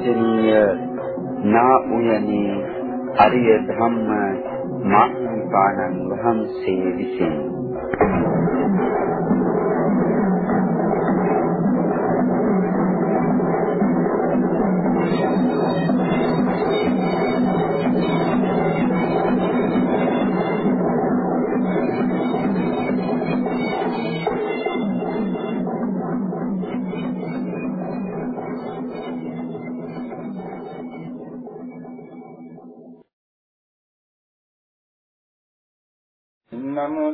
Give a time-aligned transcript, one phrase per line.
[0.00, 0.64] අතිපූජනීය
[1.44, 2.52] නා උයනේ
[3.16, 3.98] අරිය ධම්ම
[4.84, 7.40] මාහිමිපාණන් වහන්සේ විසිනි.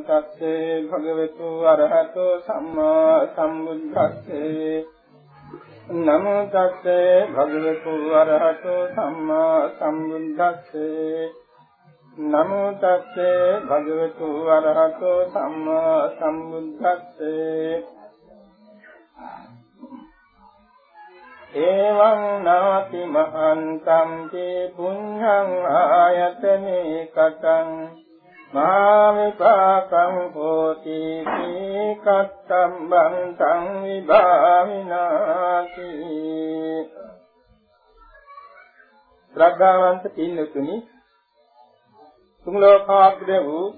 [0.06, 4.84] තස්සේ භගවතු අරහතෝ සම්මා සම්බුද්දස්සේ
[6.00, 11.26] නමෝ තස්සේ භගවතු අරහතෝ සම්මා සම්බුද්දස්සේ
[12.16, 17.84] නමෝ තස්සේ භගවතු අරහතෝ සම්මා සම්බුද්දස්සේ
[21.64, 27.70] එවං නාති මහන්තං තේ පුඤ්ඤං ආයතනේ කතං
[28.52, 31.24] මාවිපාකං හෝති
[31.98, 35.88] කත්තම් බන්තං විභාවිනාති
[39.34, 40.88] ශ්‍රද්ධාවන්ත පින්නතුනි
[42.46, 43.74] තුන් ලෝකාග්‍ර වූ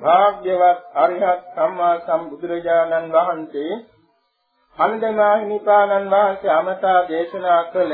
[0.00, 3.84] භාග්‍යවත් අරිහත් සම්මා සම්බුදුරජාණන් වහන්සේ
[4.78, 7.92] අනදමාහිමිපාණන් වහන්සේ අමතා දේශනා කළ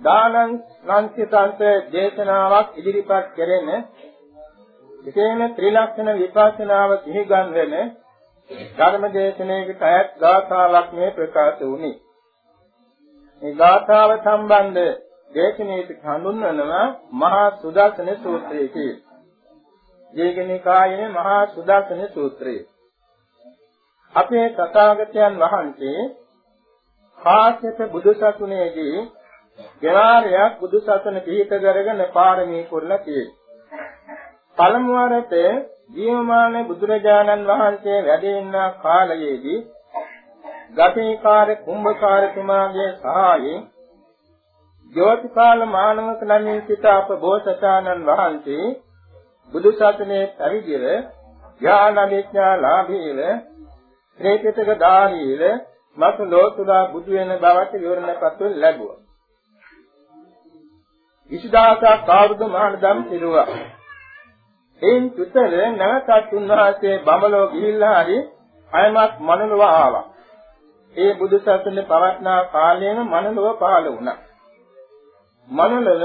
[0.00, 1.60] දානං ලංකිතන්ත
[1.92, 3.84] දේශනාවක් ඉදිරිපත් කෙරෙන
[5.04, 7.74] එසේම ත්‍රිලක්ෂණ විපස්සනාව සිහිගන් වෙන
[8.78, 11.96] ධර්මදේශනයකට අයත් ගාථාවක් මේ ප්‍රකාශ වුණේ.
[13.42, 14.90] මේ ගාථාව සම්බන්ධ
[15.30, 19.18] දේශනාවට හඳුන්වනවා මහා සුදර්ශන සූත්‍රය කියලා.
[20.14, 22.56] දීඝනිකායේ මහා සුදර්ශන සූත්‍රය.
[24.14, 26.00] අපේ තථාගතයන් වහන්සේ
[27.18, 28.96] කාශ්‍යප බුදුසසුනේදී
[29.82, 33.38] ගෙනාරයක් බුදුසසුන පිහිට කරගෙන පාරමී පුරලා තියෙනවා.
[34.60, 35.34] පළමු වරට
[35.94, 39.60] ජීවමාන බුදුරජාණන් වහන්සේ වැඩ ඉන්න කාලයේදී
[40.76, 43.62] ගතේකාර කුම්භකාරතුමාගේ සහායයෙන්
[44.92, 48.68] ජෝතිපාල මානවක ළමින් සිට අප බෝසතාණන් වහන්සේ
[49.52, 50.86] බුදු සසුනේ පැවිදිව
[51.60, 53.18] ඥාන විඥාලාභීව
[54.20, 55.42] ත්‍රිපිටක ධාරීව
[55.96, 59.00] මත ලෝතුරා බුදු වෙන බවට විවරණපත් ලැබුවා.
[61.30, 63.50] විසුදාසක් කාවුද මහානදම් පිරුවා.
[64.82, 68.18] එයින් චුතර නැවතත් උන්වහන්සේ බඹලෝ ගිහිල්ලා හරි
[68.72, 70.06] අයමත් මනලව ආවා.
[70.96, 74.18] ඒ බුදු සසුනේ පවත්නා කාලයේම මනලව පහළ වුණා.
[75.48, 76.04] මනලව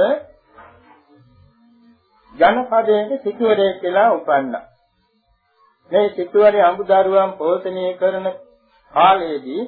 [2.34, 4.66] ජනපදයේ සිටුවරයෙක් කියලා උපන්නා.
[5.92, 8.28] මේ සිටුවරේ අඹදරුවන් පෝෂණය කරන
[8.94, 9.64] කාලයේදී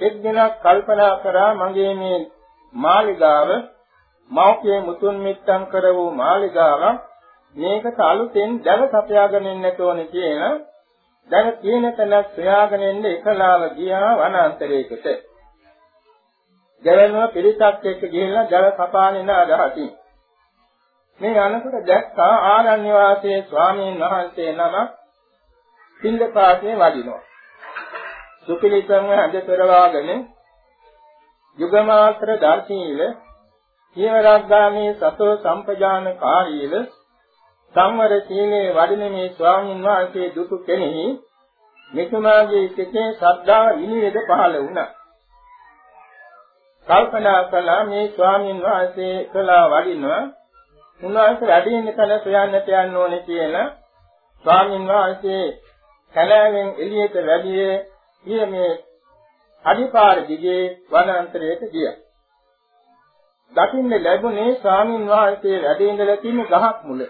[0.00, 2.18] එක් දිනක් කල්පනා කරා මගේ මේ
[2.74, 3.50] මාලිගාව
[4.30, 7.11] මෞඛ්‍ය මුතුන් මිත්තම් කර වූ මාලිගාවක්
[7.56, 10.42] මේකට අලුතෙන් දැව සපයාගෙන ඉන්නට ඕනේ කියන
[11.30, 15.06] දැව තියෙන තැන සොයාගෙන ඉන්න එකලාව ගියා වනාන්තරයකට.
[16.84, 19.90] ජලනව පිරිසක් එක්ක ගිහිල්ලා ජල සපානින අදහසින්.
[21.20, 24.76] මේ අනකට දැක්කා ආරණ්‍ය වාසයේ ස්වාමීන් වහන්සේ නම
[26.02, 27.20] පින්දපාතේ වඩිනවා.
[28.42, 30.08] සුපිලිසංව හඳ පෙරවාගෙන
[31.58, 33.00] යුගමාත්‍ර දර්ශීල
[33.96, 36.72] ජීවරාග්ගාමී සතෝ සම්පජානකාරීව
[37.74, 41.06] සංවර සීලේ වඩින මේ ස්වාමීන් වහන්සේ දුටු කෙනෙහි
[41.90, 44.90] මෙතුමාගේ සිතේ ශ්‍රද්ධාව විනිවිද පහළ වුණා.
[46.86, 50.22] කල්පනා කළා මේ ස්වාමීන් වහන්සේ කළා වඩිනවා
[51.00, 53.68] උන්වහන්සේ වැඩින්න කල සොයන්නට යන්න ඕනේ කියලා
[54.44, 55.44] ස්වාමීන් වහන්සේ
[56.14, 57.76] කලාවෙන් එළියට වැඩියේ
[58.24, 58.70] ගිය මේ
[59.64, 61.96] අදිපාර දිගේ වනාන්තරයට ගියා.
[63.52, 67.02] දකින්න ලැබුණේ ස්වාමීන් වහන්සේ වැඩ ඉඳලා තියෙන ගහක් මුල.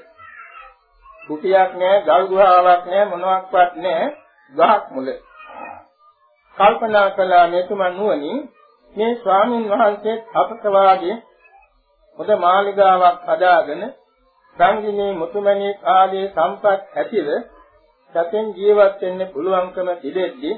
[1.28, 4.06] කුටියක් නෑ, ගල් ගුහාවක් නෑ, මොනවාක්වත් නෑ,
[4.54, 5.08] ගහක් මුල.
[6.56, 8.40] කල්පනා කළා මෙතුමන් නුවණින්
[8.94, 11.16] මේ ස්වාමින් වහන්සේ අපත වාගේ
[12.18, 13.82] හොඳ මාලිගාවක් හදාගෙන
[14.56, 16.64] සංගිනේ මුතුමැණික් ආදී සම්පත්
[16.94, 17.28] ඇතිව
[18.14, 20.56] සතෙන් ජීවත් වෙන්න පුළුවන්කම තිබෙද්දී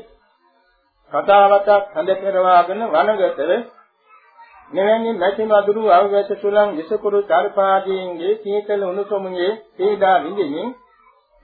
[1.13, 3.51] කතාවතක් හඳ පෙරවාගෙන වනගතව
[4.71, 10.71] මෙවැනි නැති මදුරු අවගත තුලන් විසකුරු චර්පාදීන්ගේ සීතල උණුසුමුගේ පීඩා විඳිමින්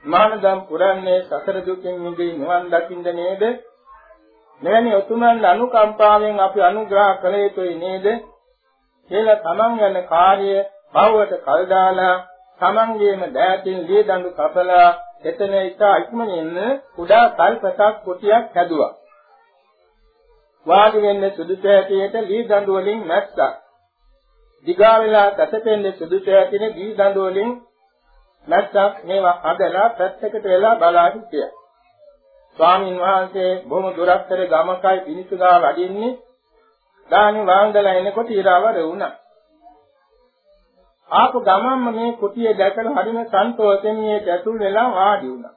[0.04, 3.42] මානදම් පුරන්නේ සතර දුකින් මිදී නිවන් දකින්න නේද?
[4.62, 8.06] මෙවැනි උතුමන් අනුකම්පාවෙන් අපි අනුග්‍රහ කළ යුතුයි නේද?
[9.10, 10.50] කියලා තමන් යන කාර්ය
[10.94, 12.16] බවවට කල් දාලා
[12.60, 14.88] තමන්ගේම දෑතින් දී දඬු කපලා
[15.24, 16.50] එතන ඉතා ඉක්මනින්
[16.96, 18.92] කුඩා කල්පතක් කුටියක් හැදුවා.
[20.66, 23.38] වාඩි වෙන්න සුදුසු ඇටියට ලී දඬු වලින් මැස්සක්.
[24.66, 27.52] දිගා වෙලා තැතෙන්න සුදුසු ඇටින දී දඬු වලින්
[28.46, 31.50] මැස්සක් මේවා හදලා පැත්තකට වෙලා බලා හිටියා.
[32.58, 36.18] ස්වාමින් වහන්සේ බොහොම දුරස්තර ගමකයි පිණිසුගා වඩින්නේ.
[37.10, 39.14] දානි වාංගලා එනකොට ඉරවර වුණා.
[41.10, 45.54] ආපු ගමම්ම මේ කුටිය දැකලා හරිම සන්තෝෂෙන් මේ ඇතුල් වෙලා වාඩි වුණා.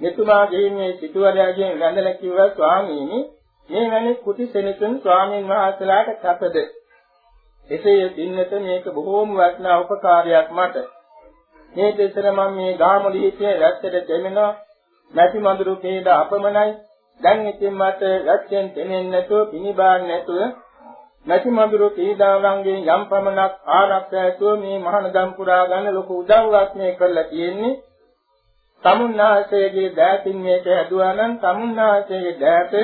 [0.00, 3.20] මෙතුමා ගෙයින්නේ සිටුවරයාගෙන් වැඳලා කිව්වා ස්වාමීනි
[3.70, 6.56] මේ වැනි කුටි සෙනසුන් ස්වාමීන් වහන්සේලාට කැපද?
[7.70, 10.76] එසේ පින්නත මේක බොහෝම වටිනා උපකාරයක් මට.
[11.72, 14.52] මේ දෙතර මම මේ ගාමලිහිතේ රැත්තට දෙමෙනවා
[15.14, 16.72] මැටි මඳුරු කේද අපමණයි.
[17.20, 20.40] දැන් ඉතින් මට රැත්තෙන් දෙන්නේ නැතුව පිනිබාන්න නැතුව
[21.26, 27.74] මැටි මඳුරු කීදාවන්ගෙන් යම් පමණක් ආරක්ෂාතුව මේ මහානදම් පුරා ගන්න ලොකු උදව්වක් මේ කරලා තියෙන්නේ.
[28.84, 32.74] තමුන්නාසයේ දෑතින් මේක හැදුවා නම් තමුන්නාසයේ දෑත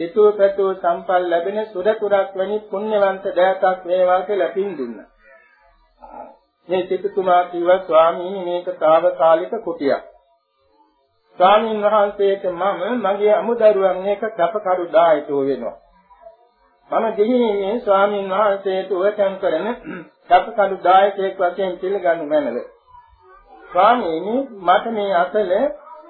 [0.00, 5.08] සිතූ පැතූ සම්පල් ලැබෙන සුරතුරක් වැනි පුණ්‍යවන්ත දෑතක් වේවා කියලා පින් දුන්නා.
[6.68, 10.06] මේ සිටුතුමා කිව්වා ස්වාමීනි මේක తాවකාලික කුටියක්.
[11.38, 15.76] ස්වාමීන් වහන්සේට මම මගේ අමුදරුවන් එක කැපකරු දායකෝ වෙනවා.
[16.90, 19.68] මම දෙහිනේ ස්වාමීන් වහන්සේට උවසන් කරන
[20.28, 22.56] කැපකරු දායකයෙක් වශයෙන් පිළිගනු මැනව.
[23.70, 25.54] ස්වාමීනි මට මේ අසල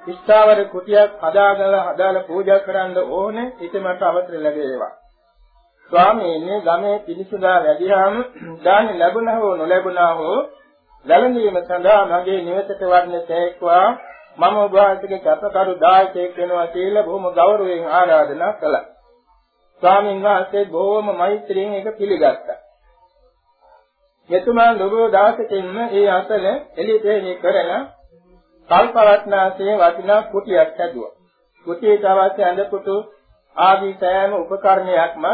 [0.05, 4.93] ඉස්තාවර කුටියක් හදාගලා හදාලා පූජා කරන්න ඕනේ ඊට මට අවසර ලැබේවා.
[5.93, 8.17] ස්වාමීනි ගමේ පිළිසුදා වැඩිහාම
[8.65, 10.39] දාන ලැබුණා හෝ නොලැබුණා හෝ
[11.07, 13.87] වැළඳීම සඳහා මගේ නිවසට වඩන තේක්වා
[14.39, 18.85] මම ඔබ වහන්සේගේ කැපකරු දායකයෙක් වෙනවා කියලා බොහොම ගෞරවයෙන් ආරාධනා කළා.
[19.83, 22.59] ස්වාමීන් වහන්සේ බොහොම මෛත්‍රියෙන් ඒක පිළිගත්තා.
[24.31, 26.45] මෙතුමා ලොබෝ දාසකින්ම ඒ අසල
[26.77, 27.81] එළිපෙහි කරලා
[28.71, 31.15] කල්පවත්නාසේ වටිනා කුටියක් හැදුවා.
[31.67, 32.97] කුටියට අවශ්‍ය ඇඳපුතු
[33.57, 35.25] ආදී සෑම උපකරණයක්ම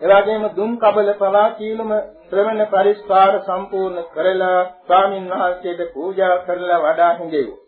[0.00, 1.90] එවැගේම දුම් කබල පලා කීලම
[2.24, 7.64] ශ්‍රවණ පරිස්කාර සම්පූර්ණ කරලා ස්වාමින් වහන්සේට පූජා කරලා වඩා හිඳෙව්වා.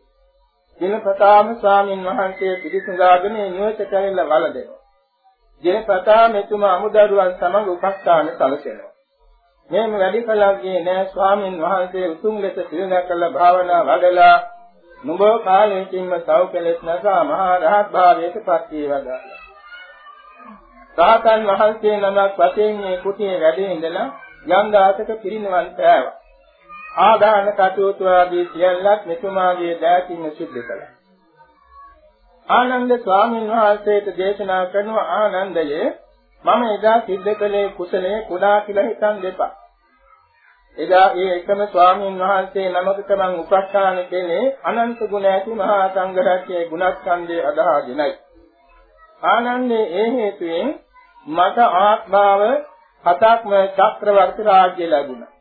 [0.81, 4.79] දිනපතාම ස්වාමින් වහන්සේ පිළිසඳාගෙන නිවසට ඇවිල්ලා වළඳනවා.
[5.65, 8.91] දිනපතා මෙතුමා අමුදරුවන් සමග උපස්ථාන සැලසෙනවා.
[9.71, 14.37] මේම වැඩි කලක් ගියේ නෑ ස්වාමින් වහන්සේ උතුම් ලෙස පිළිනකල භාවනා වඩලා
[15.05, 19.21] නුඹ කාලයකින්ම සව් කෙලෙස් නැසා මහා රහත් භාවයට පත් වේවදා.
[20.97, 24.09] සාතන් වහන්සේ නමක් වශයෙන් මේ කුටියේ වැඩ ඉඳලා
[24.51, 26.17] යම් දාසක පිරිනවන් පෑවා.
[26.99, 30.91] ආදාන කටයුතු ආදී සියල්ලක් මෙතුමාගේ දෑතින් සිද්ධ කළා.
[32.49, 35.89] ආනන්ද ස්වාමීන් වහන්සේට දේශනා කරන ආනන්දයේ
[36.45, 39.53] මම එදා සිද්ධ කළේ කුසලයේ කුඩා කියලා හිතන් දෙපා.
[40.77, 47.39] එදා ඒ එකම ස්වාමීන් වහන්සේ නමකට මං උපස්ථාන කෙනේ අනන්ත ගුණ ඇති මහා සංඝරත්නයේ ගුණස්කන්ධය
[47.45, 48.13] අදහාගෙනයි.
[49.23, 50.71] ආනන්දේ ඒ හේතුවෙන්
[51.27, 52.45] මට ආත්මාව
[53.05, 55.33] හතක්ම චක්‍රවර්ති රාජ්‍ය ලැබුණා.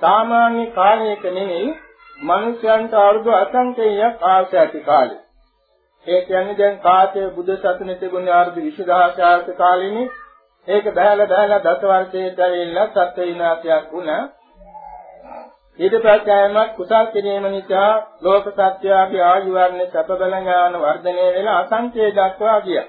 [0.00, 1.74] සාමාන්‍ය කාලයක නෙමෙයි
[2.20, 5.20] මනුෂ්‍යයන්ට අවුරුදු අසංකේයයක් ආශ ඇති කාලේ.
[6.06, 10.08] ඒ කියන්නේ දැන් කාතේ බුදු සසුනේ තිබුණේ අවුරුදු 20000 ආශ කාලෙනේ.
[10.66, 14.22] ඒක බහැලා බහැලා දස වර්ෂයට ඇවිල්ලා සත්‍ය විනාශයක් වුණා.
[15.78, 17.90] ඊට පස්සේ ආයමත් කුසල් කිරීම නිසා
[18.22, 22.88] ලෝක සත්‍යයේ ආයු වර්ණ සැප බල ඥාන වර්ධනය වෙලා අසංකේය දක්වා ගියා.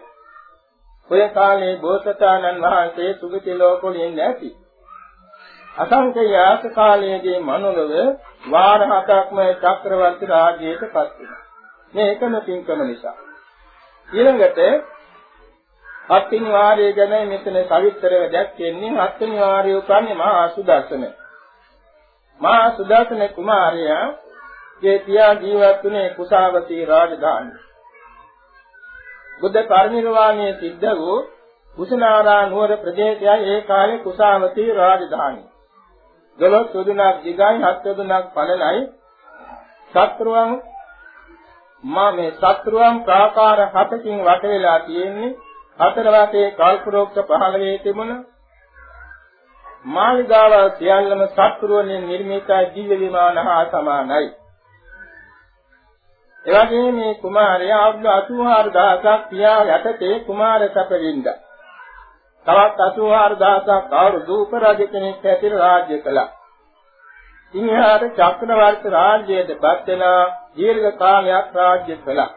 [1.09, 4.49] ඔය කාලේ බෝසතාණන් වහන්සේ සුගති ලෝකවලින් නැති
[5.77, 7.93] අසංකේය ආස කාලයේදී මනුලව
[8.47, 11.41] වාර හතක්ම චක්‍රවර්ති රාජ්‍යයට පත් වුණා.
[11.93, 13.17] මේ එකම පින්කම නිසා.
[14.09, 14.59] ඊළඟට
[16.09, 21.03] හත්වෙනි වාරය ගැන මෙතන සවිස්තරව දැක්වෙන්නේ හත්වෙනි වාරය උපන්නේ මහා සුදර්ශන.
[22.41, 24.05] මහා සුදර්ශන කුමාරයා
[24.83, 27.65] ගේ පියා ජීවත් වුණේ කුසාවතී රාජධානියේ.
[29.41, 31.19] බුද්ධ පරිනිර්වාණය සිද්ධ වූ
[31.77, 35.47] කුසනාරා නුවර ප්‍රදේශයයි ඒ කාලේ කුසාවතී රාජධානිය.
[36.39, 38.81] ගලොත් යොදුනක් දිගයි හත් යොදුනක් පළලයි
[39.91, 40.51] සත්‍රුවන්
[41.83, 45.31] මා මේ සත්‍රුවන් ප්‍රාකාර හතකින් වට වෙලා තියෙන්නේ
[45.79, 48.13] හතර වාතයේ කල්පරෝක්ෂ පහළ වේ තිබුණ
[49.87, 54.27] මාළිගාව සියල්ලම සත්‍රුවන්ගෙන් නිර්මිත දිව්‍ය විමාන හා සමානයි.
[56.45, 61.37] එවැගේම මේ කුමාරයා අවුරුදු 84000ක් පියා යටතේ කුමාර සැපවින්දා.
[62.45, 66.29] තවත් 84000ක් අවුරුදු උපරාජ කෙනෙක් හැටියට රාජ්‍ය කළා.
[67.53, 70.23] ඉන්හාට චක්‍රවර්ති රාජ්‍යයට පත් වෙලා
[70.55, 72.29] දීර්ඝ කාලයක් රාජ්‍ය කළා.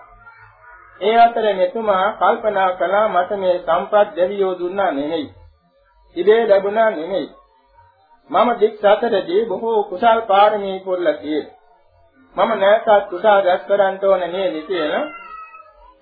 [1.01, 5.29] ඒ අතර මෙතුමා කල්පනා කළා මට මේ සම්පත් දෙවියෝ දුන්නා නෙමෙයි.
[6.17, 7.29] ඉබේ ලැබුණා නෙමෙයි.
[8.31, 11.61] මම දික් සතරදී බොහෝ කුසල් පාරමී පුරලා තියෙනවා.
[12.37, 15.05] මම නැවතත් කුසල් රැස් කරන්න ඕන නේද කියලා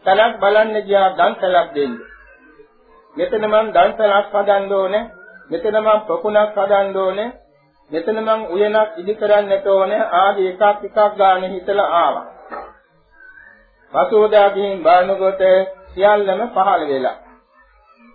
[0.07, 1.95] තලක් බලන්න ගියා දන් තලක් දෙන්න.
[3.17, 5.05] මෙතන මං දන්සලක් හදන්න ඕනේ.
[5.51, 7.31] මෙතන මං පොකුණක් හදන්න ඕනේ.
[7.91, 10.03] මෙතන මං උයනක් ඉදි කරන්නට ඕනේ.
[10.15, 12.27] ආදී එකක් එකක් ගන්න හිතලා ආවා.
[13.93, 15.43] පසුවදා ගිහින් බලනකොට
[15.91, 17.19] සියල්ලම පහළ වෙලා.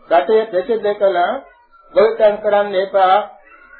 [0.09, 1.03] රටේ ප්‍රසිද්ධ
[1.93, 3.17] ගොවිතැන් කරන්න එපා,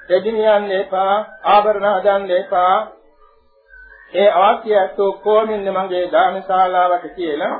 [0.09, 2.75] දෙදිනියන්න එපා, ආභරණ හදන්න එපා.
[4.13, 7.55] ඒ ආශ්‍යයත් කොමින්ද මගේ දානශාලාවට කියලා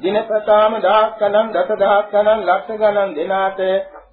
[0.00, 3.60] දිනපතාම දහස් ගණන් දසදහස් ගණන් ලක්ෂ ගණන් දෙනාට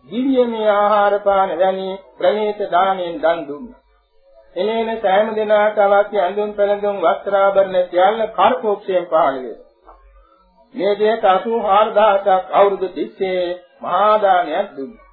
[0.10, 3.85] දිව්‍යමය ආහාර පාන වැනි ප්‍රණීත දානෙන් දන් දුන්නා.
[4.56, 9.58] එනේන සෑම දිනකට අවශ්‍ය අඳුන් පැළඳුම් වස්ත්‍රාභරණ සියල්ල කර්පෝක්ෂයෙන් පහළ වේ.
[10.74, 13.32] මේ දෙයට 84000ක් අවුරුදු 30
[13.82, 15.06] මහා දානයක් දුන්නා.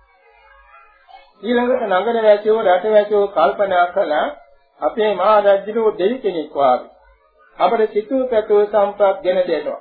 [1.43, 4.27] ඊළඟට නගර වැසියෝ රට වැසියෝ කල්පනා කළා
[4.81, 6.91] අපේ මහා රජුගේ දෙවි කෙනෙක් වාගේ
[7.59, 9.81] අපේ සිතූ පැතූ සම්පත් ගෙන දෙනවා.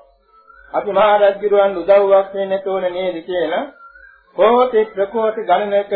[0.73, 3.65] අපි මහා රජුරන් උදව්වක් වෙන්න ඕන නේද කියලා
[4.37, 5.93] කෝටි ප්‍රකෝටි ගණනක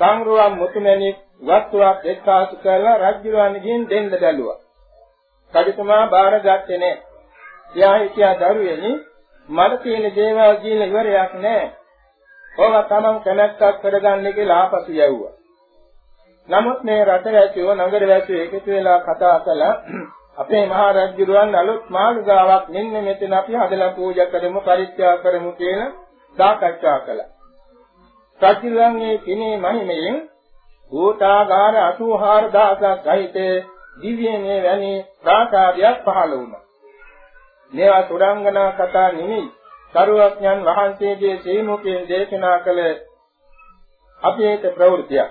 [0.00, 4.58] සංග්‍රහම් මුතුමැණික් වස්තුවක් එක්කාසු කරලා රජුරන්ගෙන් දෙන්න බැලුවා.
[5.54, 7.02] රජතුමා බාරගත්තේ නැහැ.
[7.74, 8.92] එයා හිටියා දරුවෙනි
[9.48, 11.68] මට තියෙන දේවල් කියලා ඉවරයක් නැහැ.
[12.52, 15.34] ඕවා තමන් කැමැත්තක් කරගන්න කියලා ආපසු යවුවා.
[16.48, 19.74] නමුත් මේ රට වැසියෝ නගර වැසියෝ එකතු වෙලා කතා කළා
[20.42, 25.90] අපේ මහා රජුරුවන් අලුත් මාළිගාවක් මෙන්න මෙතන අපි හදලා පූජා කරමු පරිත්‍යාග කරමු කියලා
[26.36, 27.30] සාකච්ඡා කළා.
[28.40, 30.16] රජුරුවන්ගේ කිනේ මහිමයෙන්
[30.92, 33.36] භූතාගාර 84000ක් සහිත
[33.98, 36.62] දිව්‍යමය වැනි ප්‍රාසාදයක් පහළ වුණා.
[37.72, 39.52] මේවා සුරංගනා කතා නෙමෙයි.
[39.94, 42.80] සරුවඥන් වහන්සේගේ ශ්‍රීමුඛයෙන් දේශනා කළ
[44.22, 45.30] අපේත ප්‍රවෘත්තියක්.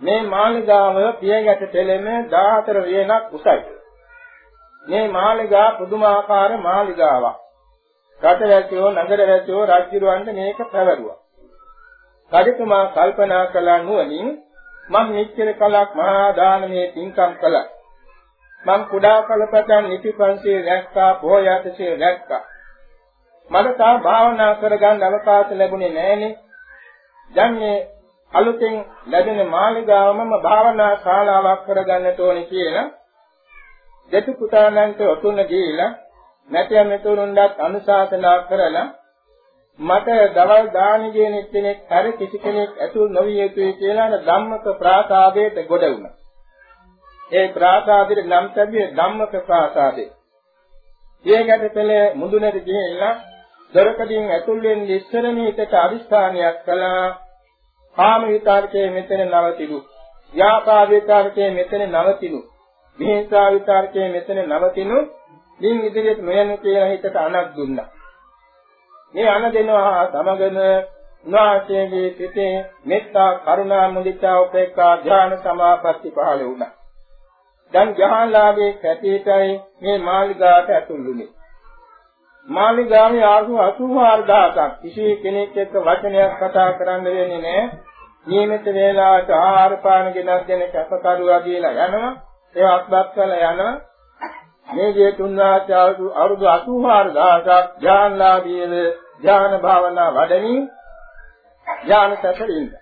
[0.00, 3.60] මේ මාළිගාව පියගැට තෙලෙම 14 වේනක් උසයි.
[4.84, 7.36] මේ මාළිගා පුදුමාකාර මාළිගාවක්.
[8.22, 11.18] රටවැසියෝ නගරවැසියෝ රාජ්‍යරුවන්ට මේක පැවරුවා.
[12.32, 14.28] රජතුමා කල්පනා කළා නුවණින්
[14.88, 17.66] මම මෙච්චර කලක් මහා දානමේ පින්කම් කළා.
[18.64, 22.42] මම කුඩා කලපතන් නිතිපන්සිය රැක්කා, බොහෝයතසිය රැක්කා.
[23.50, 26.34] මට තා භාවනා කරගන්න අවකාශ ලැබුණේ නැහනේ.
[27.30, 27.78] දැන් මේ
[28.32, 32.88] අලුතෙන් ලැබෙන මාළිගාවමම භාවනා ශාලාවක් කරගන්නට ඕනේ කියලා
[34.12, 35.92] දෙතු පුතාණන්ට ඔතුන දීලා
[36.50, 38.86] නැතිව මෙතුරුන්වත් අනුශාසනා කරලා
[39.80, 45.84] මට දවල් දාන කියන කෙනෙක් හරි කිසි කෙනෙක් ඇතුල් නොවිය යුතුයි කියලා ධම්මක ප්‍රාසාදයට ගොඩ
[45.84, 46.14] වුණා.
[47.30, 50.10] ඒ ප්‍රාසාදෙට නම් ලැබියේ ධම්මක ප්‍රාසාදේ.
[51.24, 53.14] ඊයකට පෙළ මුදුනට ගිහිල්ලා
[53.74, 57.06] දොරකඩින් ඇතුල් වෙන්නේ ඉස්සරම හිතට අවිස්ථානයක් කළා.
[57.96, 59.78] කාම විතරකයේ මෙතන නවතිලු.
[60.32, 62.40] ව්‍යාපාද විතරකයේ මෙතන නවතිලු.
[62.98, 64.98] විහිංසා විතරකයේ මෙතන නවතිනු.
[65.60, 67.88] දින් ඉදිරියට නොයනු කියලා හිතට අනක් දුන්නා.
[69.14, 70.58] මේ අන දෙනවා සමගම
[71.26, 76.72] උන්වහන්සේගේ සිතේ මෙත්තා කරුණා මුදිතා උපේක්ඛා ධ්‍යාන සමාපatti පහළ වුණා.
[77.72, 81.28] දැන් ජහාලාගේ කැටේටයි මේ මාලිගාවට ඇතුළුනේ.
[82.48, 87.66] මාලිගාවේ ආසු 84000ක් කිසි කෙනෙක් එක්ක වචනයක් කතා කරන්න වෙන්නේ නැහැ.
[88.26, 92.12] නියමිත වේලාවට ආහාර පාන ගෙනත් දෙන කැපකරුවා කියලා යනවා.
[92.54, 93.74] ඒ අත්පත් කරලා යනවා.
[94.66, 98.72] මේ ජේ තුන්වාස අවුරුදු 84000ක් ඥානලාභීව
[99.20, 100.62] ඥාන භාවනා වඩමින්
[101.66, 102.72] ඥාන සැකරින්ද.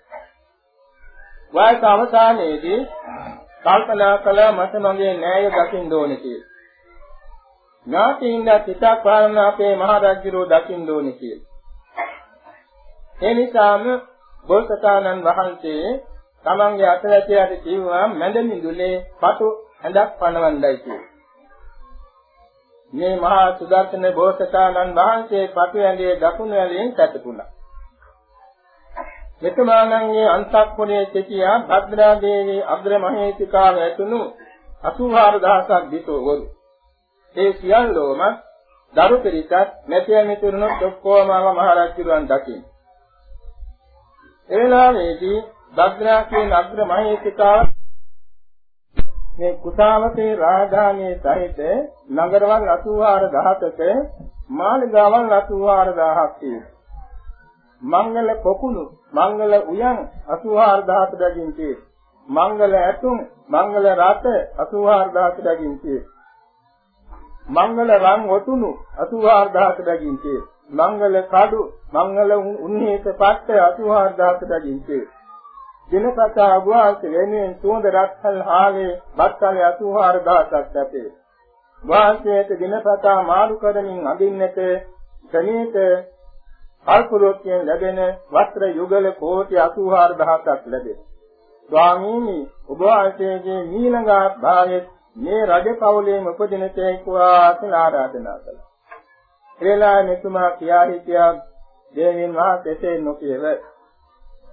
[1.53, 2.81] වායස අවසානයේදී
[3.63, 6.49] කල්පනා කළා මට මගේ න්යාය දකින්න ඕනේ කියලා.
[7.87, 11.47] ඥාතියින්ද පිටක් පාලන අපේ මහරජුරෝ දකින්න ඕනේ කියලා.
[13.21, 13.83] ඒ නිසාම
[14.47, 15.83] බෝසතාණන් වහන්සේ
[16.45, 19.47] තමන්ගේ අතවැසියාට කිව්වා මැද මිදුලේ පටු
[19.83, 21.14] ඇඳක් පනවන්නයි කියලා.
[22.93, 27.49] මේ මහා සුදර්ශන බෝසතාණන් වහන්සේ පටු ඇඳේ දකුණු ඇලෙන් සැතපුණා.
[29.41, 34.21] මෙතුමාණන්ගේ අන්තක්පුරයේ සිටියා භද්‍රා දේවී අග්‍ර මහේතිකාව ඇතුණු
[34.83, 36.45] 84000ක් දිතෝවරු.
[37.35, 38.21] ඒ සියල්ලෝම
[38.93, 39.53] දරු පිරිසත්
[39.87, 42.63] මෙතිය මිතුරුනොත් ඔක්කොම මහරජුන් දකින්න.
[44.49, 45.39] ඒ වෙලාවේදී
[45.75, 47.74] භද්‍රා කියන අග්‍ර මහේතිකාව
[49.37, 51.57] මේ කුසාවතේ රාජධානියේ සහිත
[52.09, 53.79] නගරවල් 84000ක
[54.51, 56.71] මාළිගාවල් 84000ක් තියෙනවා.
[57.81, 59.99] මංගල පොකුණු මංගල උයන්
[60.29, 61.87] 84000ක දකින් තියෙනවා.
[62.27, 63.17] මංගල ඇතුම්
[63.49, 64.25] මංගල රත
[64.59, 66.13] 84000ක දකින් තියෙනවා.
[67.57, 70.87] මංගල රන් ඔතුණු 84000ක දකින් තියෙනවා.
[70.87, 71.61] මංගල කඩු
[71.93, 72.31] මංගල
[72.65, 75.14] උන්නේත පට්ට 84000ක දකින් තියෙනවා.
[75.89, 81.09] දිනපතා අභවාස වෙනුවෙන් සුවඳ රත්හල් හාලේ බත්කල 84000ක් ලැබේ.
[81.81, 84.59] වාසයට දිනපතා මාළු කරමින් අඳින්නට
[85.31, 85.75] ගණිත
[86.87, 87.99] කල්පලෝකයෙන් ලැබෙන
[88.31, 90.97] වස්ත්‍ර යුගල කෝටි 84000ක් ලැබේ.
[91.69, 92.39] ස්වාමීනි
[92.69, 94.11] ඔබ වහන්සේගේ ඊළඟ
[94.41, 94.83] භාවයේ
[95.17, 98.69] මේ රජ පවුලේම උපදින තේකුවා කියලා ආරාධනා කළා.
[99.61, 101.31] එලා මෙතුමා කියා හිටියා
[101.93, 103.43] දේවින් වහන්සේ නොකියව.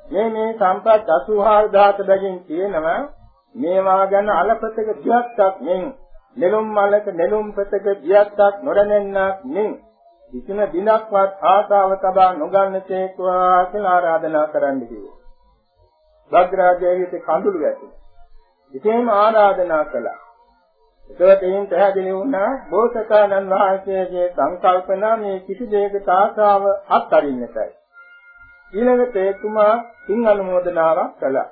[0.07, 3.01] මේ මේ සම්පත් 84000ක බැගින් තියෙනවා
[3.55, 5.83] මේවා ගැන අලපතක දියත්තක් මෙන්
[6.37, 9.73] නෙළුම් මලක නෙළුම් පතක දියත්තක් නොදැනෙන්නක් මෙන්
[10.33, 15.19] කිසිම දිනක්වත් ආසාව තබා නොගන්නසේකවා කියලා ආරාධනා කරන්න කිව්වා.
[16.33, 18.01] භද්‍රාජයේට කඳුළු වැටුණා.
[18.75, 20.21] ඉතින් ආරාධනා කළා.
[21.11, 27.71] ඒකට එයින් පැහැදිලි වුණා බෝසතාණන් වහන්සේගේ සංකල්පනා මේ කිසි දෙයකට ආසාව අත්හරින්නටයි.
[28.73, 31.49] ඊළඟට එතුමා සිං අනුමೋದනාවක් කළා.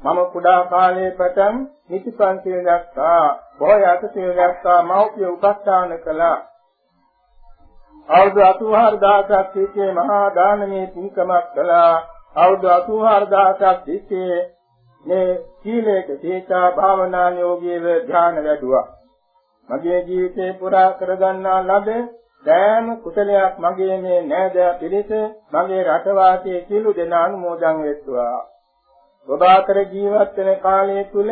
[0.00, 1.56] මම කුඩා කාලයේ පටන්
[1.90, 3.24] නිතිපන්තිය දැක්කා,
[3.58, 6.38] බොහෝ යටසිය දැක්කා, මෞපිය උපස්ථාන කළා.
[8.08, 11.94] අවුරුදු 84000ක් තිස්සේ මහා දානමේ පින්කමක් කළා.
[12.36, 14.38] අවුරුදු 84000ක් තිස්සේ
[15.04, 18.86] මේ සීලයක තේචා භාවනා යෝගීව ධ්‍යාන වැඩුවා.
[19.68, 21.88] මගේ ජීවිතේ පුරා කරගන්නා ලද
[22.44, 25.10] සෑම කුසලයක් මගේ මේ නෑද පිළිස
[25.52, 28.38] මගේ රටවාසී සියලු දෙනා අනුමෝදන් වෙත්වා.
[29.28, 31.30] ඔබ අතර ජීවත් වෙන කාලය තුල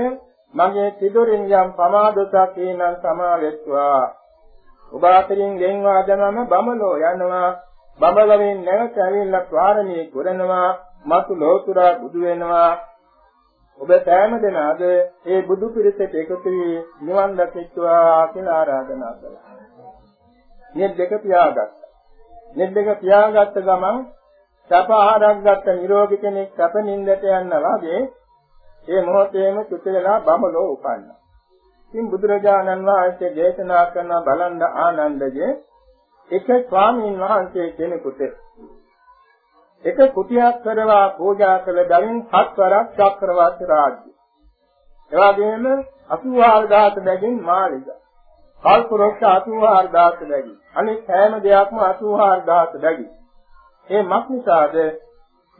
[0.55, 4.03] මගේ සිදුරින් යම් පමාදොසක් එනම් සමාවෙත්වා.
[4.93, 7.51] ඔබ අතරින් ගෙන්වා දමම බමලෝ යනවා.
[8.01, 10.71] බබලවෙන් නැවත ඇවිල්ලා ප්‍රාරණී කරනවා.
[11.07, 12.73] මතු ලෝතුරා බුදු වෙනවා.
[13.81, 14.81] ඔබ සෑම දෙනාද
[15.27, 19.51] ඒ බුදු පිරිසට එකතු වී නිවන් දකිත්වා කියලා ආරාධනා කළා.
[20.75, 21.69] මේ දෙක පියාගත්තා.
[22.57, 23.99] මේ දෙක පියාගත්ත ගමන්
[24.71, 28.01] සැප ආහාරයක් ගත්ත නිරෝගී කෙනෙක් සැප නින්දට යනවා වගේ
[28.89, 31.19] ඒ මොහොතේම චුත වෙලා බඹලෝ උපන්නා.
[31.95, 35.51] ඉතින් බුදුරජාණන් වහන්සේ දේශනා කරන බලන්ද ආනන්දගේ
[36.31, 38.21] එක ස්වාමීන් වහන්සේ කෙනෙකුට
[39.85, 44.11] එක කුටියක් කරවා පූජා කළ බැවින් හත්වරක් චක්‍රවර්ති රාජ්‍ය.
[45.13, 45.65] එවාගෙම
[46.11, 48.01] 84000 බැගින් මාළිගා.
[48.65, 49.93] කල්පරොක්ෂ 84000
[50.25, 50.57] බැගින්.
[50.75, 53.11] අනිත් හැම දෙයක්ම 84000 බැගින්.
[53.89, 54.75] ඒ මක් නිසාද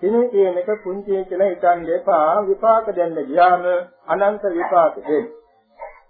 [0.03, 3.65] දිනේ කියන එක පුංචි කියලා හිතන්න එපා විපාක දෙන්න ගියාම
[4.09, 5.27] අනන්ත විපාක දෙන්න.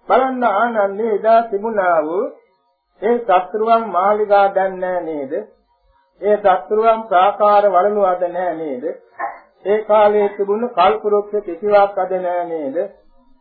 [0.09, 2.25] බලන්න ආනන්දේ එදා තිබුණා වූ
[3.03, 5.33] ඒ සත්‍රුවන් මාළිගා දැන් නේද?
[6.21, 8.85] ඒ සත්‍රුවන් ප්‍රාකාර වලනු අද නෑ නේද?
[9.65, 12.77] ඒ කාලයේ තිබුණු කල්පරුක්ෂ කිසිවක් අද නෑ නේද?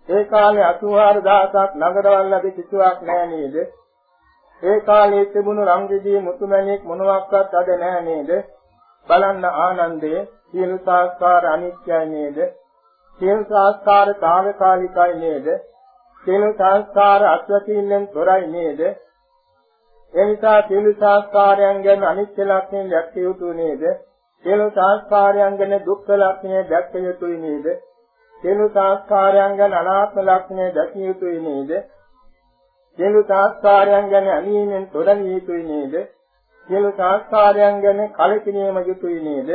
[0.10, 3.56] ඒ කාලේ 84000ක් නගරවල් අද කිසිවක් නෑ නේද?
[4.62, 8.30] ඒ කාලයේ තිබුණු රංගදී මුතුමැණික් මොනවාක්වත් අද නෑ නේද?
[9.08, 12.38] බලන්න ආනන්දයේ සියලු සංස්කාර අනිත්‍යයි නේද?
[13.20, 15.48] සියලු සංස්කාර తాවකාලිකයි නේද?
[16.24, 18.82] සියලු සංස්කාර අත්‍යතින්ෙන් තොරයි නේද?
[20.14, 23.84] ඒ නිසා සියලු සංස්කාරයන් ගැන අනිත්‍ය ලක්ෂණය දැක්විය යුතු නේද?
[24.46, 27.68] සියලු සංස්කාරයන් ගැන දුක්ඛ ලක්ෂණය දැක්විය යුතුයි නේද?
[28.44, 31.72] සියලු සංස්කාරයන් ගැන අනාත්ම ලක්ෂණය දැකිය යුතුයි නේද?
[32.98, 35.94] සියලු සංස්කාරයන් ගැන අනියමෙන් තොරවිය යුතුයි නේද?
[36.70, 39.50] සියලු සංස්කාරයන් ගැන කලකිරීම යුතුයි නේද?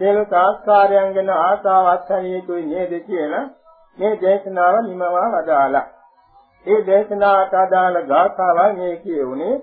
[0.00, 3.46] සියලු සංස්කාරයන් ගැන ආසාවත් හැවිය යුතුයි නේද කියලා
[3.98, 5.86] මේ දේශනාව නිමවා වදාලා.
[6.66, 9.56] ඒ දේශනාවට අදාළ ගාථාවයි මේ කියුනේ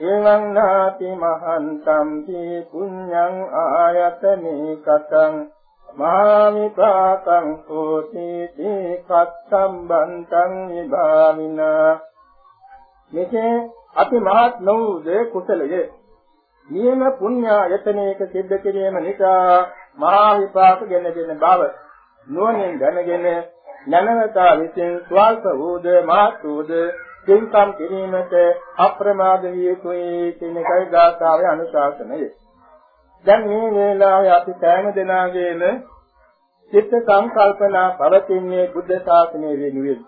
[0.00, 5.36] එවං නාති මහන්තම් කී පුඤ්ඤං ආයතනේ කතං
[5.96, 11.92] මහාමිපාකං කෝති තේ කත්තම්බන්තං විභාවිනා
[13.12, 13.54] මෙසේ
[13.96, 15.82] අති මහත් නොවුද කුසලයේ
[16.68, 21.60] නියම පුණ්‍යායතනයක සිද්ධ කිරීම නිසා මහා විපාක ගෙන දෙන බව
[22.26, 23.26] නුවණින් දැනගෙන
[23.86, 26.72] නැනවතා විසින් ස්වල්ප වූද මහත් වූද
[27.26, 28.34] කින්කම් කිරීමට
[28.78, 32.26] අප්‍රමාද විය යුතුයි කියන එකයි ගාථාවේ අනුශාසනය.
[33.26, 35.62] දැන් මේ වේලාවේ අපි සෑම දෙනාගේම
[36.72, 40.00] චිත්ත සංකල්පනා පවතින්නේ බුද්ධ ශාසනය වෙනුවෙන්.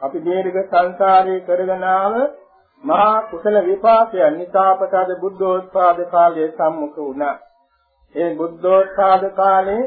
[0.00, 2.14] අපි දීර්ඝ සංසාරේ කරගෙන ආව
[2.84, 7.36] මහා කුසල විපාකයන් නිසා අපට අද බුද්ධෝත්පාද කාලයේ සම්මුඛ වුණා.
[8.14, 9.82] ඒ බුද්ධෝත්පාද කාලේ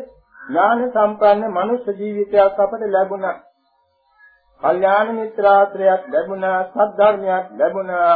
[0.45, 3.37] ඥාන සම්පන්න මනුෂ්‍ය ජීවිතයක් අපට ලැබුණා.
[4.61, 8.15] කල්යාණ මිත්‍රාශ්‍රයයක් ලැබුණා, සද්ධර්මයක් ලැබුණා,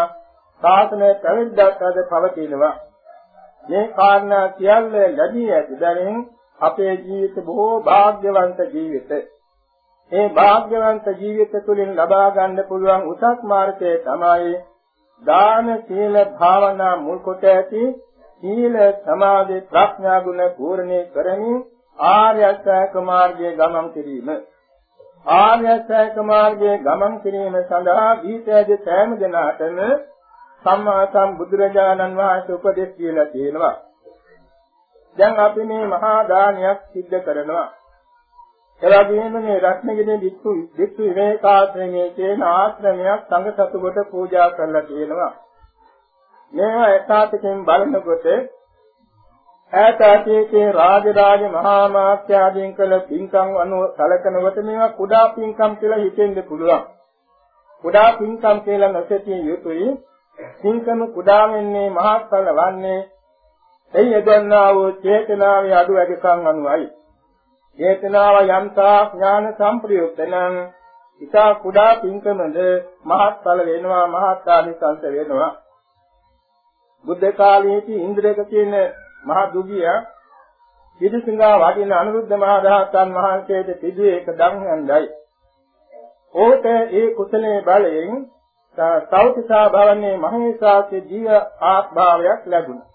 [0.62, 2.76] සාසනය පැවිද්දක් අද පවතිනවා.
[3.70, 6.20] මේ කාරණා සියල්ල ලැබී ඇති බැවින්
[6.60, 9.12] අපේ ජීවිත බොහෝ වාග්යවන්ත ජීවිත.
[10.12, 14.54] ඒ වාග්යවන්ත ජීවිත තුළින් ලබා ගන්න පුළුවන් උසස් මාර්ගය තමයි
[15.22, 17.84] දාන සීල භාවනා මුල් කොට ඇති
[18.44, 21.58] සීල සමාධි ප්‍රඥා ගුණ පූර්ණේ කරමින්
[21.98, 24.30] ආර්ය අෂ්ටාංග මාර්ගයේ ගමන් කිරීම
[25.34, 29.80] ආර්ය අෂ්ටාංග මාර්ගයේ ගමන් කිරීම සඳහා දීපෑද සෑම දිනාටම
[30.66, 33.76] සම්මා සම්බුදුරජාණන් වහන්සේ උපදෙස් කියලා තියෙනවා
[35.18, 37.68] දැන් අපි මේ මහා දානයක් සිද්ධ කරනවා.
[38.82, 45.34] එවැගේම මේ රත්නගිරි වික්ඛු වික්ඛු විවේකාශ්‍රමයේ තියෙන ආශ්‍රමයක් සංඝ සතු කොට පූජා කරලා තියෙනවා.
[46.54, 48.30] මේවා එකාතකින් බලනකොට
[49.74, 56.86] ඈත අතීතයේ රාජරාජ මහා මාත්‍යාදීන් කළ පින්කම් අනුව සැලකනකොට මේවා කුඩා පින්කම් කියලා හිතෙන්න පුළුවන්.
[57.84, 59.90] කුඩා පින්කම් කියලා නොසිතිය යුතුයි.
[60.62, 63.00] පින්කම කුඩා වෙන්නේ මහත්ඵල වන්නේ
[63.94, 66.88] එයි යදන්නා වූ චේතනාවේ අඩු වැඩිකම් අනුවයි.
[67.80, 70.56] චේතනාව යම්තා ඥාන සම්ප්‍රයුක්ත නම්
[71.22, 72.58] ඉතා කුඩා පින්කමද
[73.06, 75.52] මහත්ඵල වෙනවා මහත්කාලිසංස වෙනවා.
[77.06, 78.74] බුද්ධ කාලයේදී ඉන්ද්‍රයක කියන
[79.26, 79.88] මහ දුගිය
[81.02, 85.06] පිළිසිඟා වඩින අනුරුද්ධ මහ රහතන් වහන්සේට පිළිවේ එක දන්හඳයි.
[86.36, 88.14] ඕට ඒ කුසලයේ බලයෙන්
[89.10, 91.28] සෞතිසා භවන්නේ මහේසාගේ ජීව
[91.66, 92.88] ආත්භාවයක් ලැබුණා.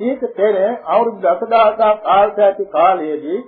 [0.00, 0.54] ඊට පෙර
[0.86, 3.40] අවුරුදු දසදහසක් ආයතන කාලයේදී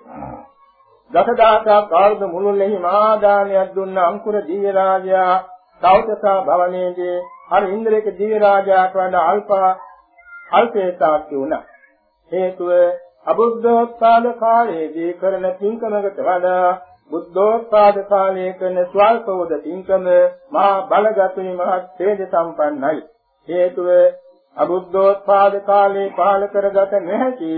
[1.11, 5.35] දසදහසක් අවුරුදු මුළුල්ලේ මාදානයක් දුන්න අංකුර දිව්‍ය රාජයා
[5.83, 7.17] සෞතසා භවනයේදී
[7.51, 9.51] අර ඉන්ද්‍රයක දිව්‍ය රාජයාට වඩා අල්ප
[10.53, 11.65] අල්පේසාක්‍ය වුණා.
[12.33, 12.71] හේතුව
[13.27, 16.69] අබුද්ධෝත්පාද කාලයේදී කරන පින්කමකට වඩා
[17.13, 20.09] බුද්ධෝත්පාද කාලයේ කරන ස්වල්පෝද පින්කම
[20.53, 23.01] මහා බලගතුනි මහත් තේජ සම්පන්නයි.
[23.49, 23.89] හේතුව
[24.57, 27.53] අබුද්ධෝත්පාද කාලේ පහල කරගත නොහැකි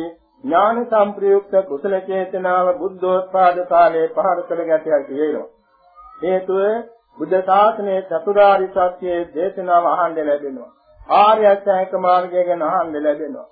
[0.45, 5.47] ඥාන සම්ප්‍රයුක්ත කුසල චේතනාව බුද්ධෝත්පාද කාලේ පහල කරගත හැකි වෙනවා.
[6.21, 6.61] හේතුව
[7.19, 10.71] බුද්ධ ශාසනයේ චතුරාර්ය සත්‍යයේ දේශනාව අහන්න ලැබෙනවා.
[11.17, 13.49] ආර්ය අෂ්ටාංග මාර්ගය ගැන අහන්න ලැබෙනවා.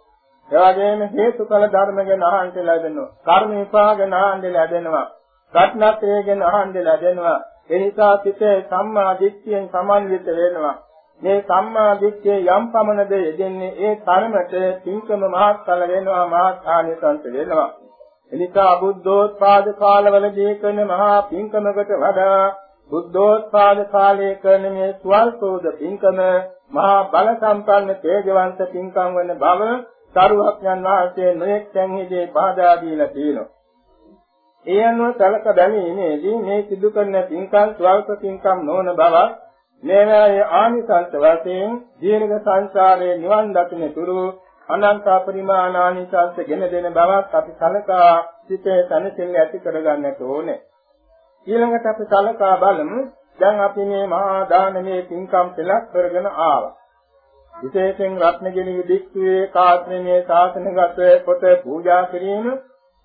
[0.50, 3.10] එවැගේම හේතුඵල ධර්ම ගැන අහන්න ලැබෙනවා.
[3.26, 5.06] කර්ම විපාක ගැන අහන්න ලැබෙනවා.
[5.54, 7.38] රත්නත්‍රය ගැන අහන්න ලැබෙනවා.
[7.70, 10.74] එනිසා සිතේ සම්මා දිට්ඨියෙන් සමන්විත වෙනවා.
[11.22, 17.68] මේ සම්මා දිට්ඨිය යම් පමණද යෙදෙන්නේ ඒ තරමට තින්කම මහත්ඵල වෙනවා මහත්ආනිසංස වෙනවා.
[18.32, 22.42] එනිසා බුද්ධෝත්පාද කාලවලදී කරන මහා පින්කමකට වඩා
[22.90, 26.20] බුද්ධෝත්පාද කාලයේ කරන මේ ස්වල්පෝද පින්කම
[26.72, 29.72] මහා බල සම්පන්න තේජවන්ත පින්කම් වන බව
[30.14, 33.50] සරුවක්ඥන් වහන්සේ නොඑක් තැන්හිදී පහදා දීලා තියෙනවා.
[34.66, 39.30] ඒ අනුව සලක බැලීමේදී මේ සිදු කරන පින්කම් ස්වල්ප පින්කම් නොවන බවක්
[39.82, 44.18] මේවායේ ආනිසංස වශයෙන් දීර්ඝ සංසාරයේ නිවන් දකින්න තුරු
[44.68, 48.12] අනන්ත පරිමාණ ආනිසංස ගෙන දෙන බවක් අපි සලකා
[48.44, 50.60] සිතේ තනසිල් ඇති කරගන්නට ඕනේ.
[51.46, 53.00] ඊළඟට අපි සලකා බලමු
[53.40, 56.74] දැන් අපි මේ මහා දානමේ පින්කම් පෙළක් කරගෙන ආවා.
[57.52, 62.46] විශේෂයෙන් රත්නගිනි විදික්කේ කාත්‍රමේ ශාසනගත කොට පූජා කිරීම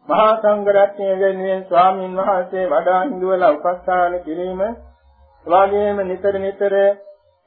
[0.08, 6.76] මහා සංඝ රත්නයේ වෙනුවෙන් ස්වාමින් වහන්සේ වඩා හිඳුවලා උපස්ථාන කිරීම එවාගෙම නිතර නිතර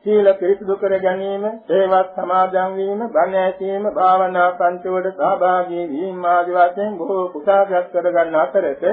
[0.07, 6.95] සීල පිරිසුදු කර ගැනීම, සේවත් සමාදන් වීම, බණ ඇසීම, භාවනා පන්තිවල සහභාගී වීම ආදී වශයෙන්
[6.97, 8.85] බොහෝ කුසාගත කර ගන්න අතරත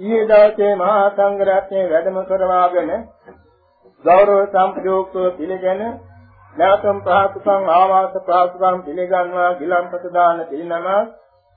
[0.00, 2.90] ඊයේ දවසේ මහා සංඝරත්නයේ වැඩම කරවාගෙන
[4.04, 5.80] ගෞරව සම්ප්‍රයුක්තව පිළිගෙන
[6.56, 10.88] නැවතම් ප්‍රාපුකම් ආවාස ප්‍රාපුකම් පිළිගන්වා ගිලම්පත දාන පිළිනම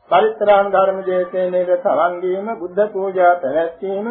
[0.09, 4.07] පරිත්‍රාණ ධර්ම දේශනයේ සවන් දීම බුද්ධ පූජා පැවැත්වීම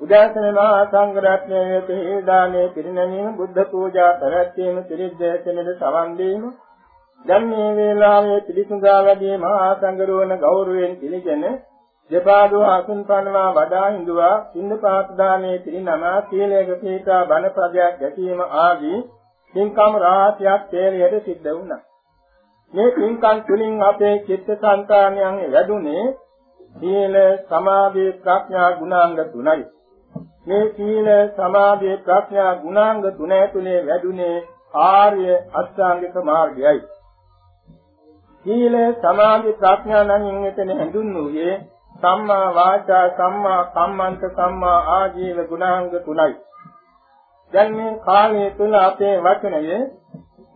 [0.00, 6.44] උදාසන මහා සංඝරත්නයේ වෙතේ දානේ පිරිනැමීම බුද්ධ පූජා පැවැත්වීම පිරිද්දේශනෙද සවන් දීම
[7.24, 11.44] දැන් මේ වේලාවේ පිළිසුඳා වැඩි මහා සංඝරෝණ ගෞරවයෙන් පිළිගෙන
[12.10, 19.02] දෙපාදෝ අසුන් පනවා වඩා හිඳුවා සින්දපාත දානේ පිරිනම සීලයක පිටා බණ පදයක් ගැටීම ආදී
[19.54, 21.82] පින්කම් රාශියක් තේරියට සිද්ධ වුණා.
[22.76, 26.04] මේ පින්කම් තුලින් අපේ චිත්ත සංතානයන් වැඩුණේ
[26.74, 29.64] සීල සමාධි ප්‍රඥා ගුණාංග තුනයි.
[30.46, 34.44] මේ සීල සමාධි ප්‍රඥා ගුණාංග තුන ඇතුලේ වැඩුණේ
[34.82, 36.80] ආර්ය අෂ්ටාංගික මාර්ගයයි.
[38.46, 41.54] සීල සමාධි ප්‍රඥා නම් එතන හඳුන්වුවේ
[41.96, 46.34] සම්මා වාචා සම්මා කම්මන්ත සම්මා ආජීව ගුණාංග තුනයි.
[47.52, 49.78] දැන් මේ කාලය තුල අපේ වචනය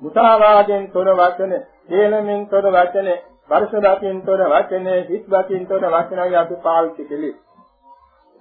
[0.02, 1.52] මුසාවාදයෙන් තොර වචන,
[1.88, 3.08] හේලමින් තොර වචන,
[3.48, 7.36] පරිසදකින් තොර වචන, හිත්වකින් තොර වචනයි අපි පාවිච්චි කළේ.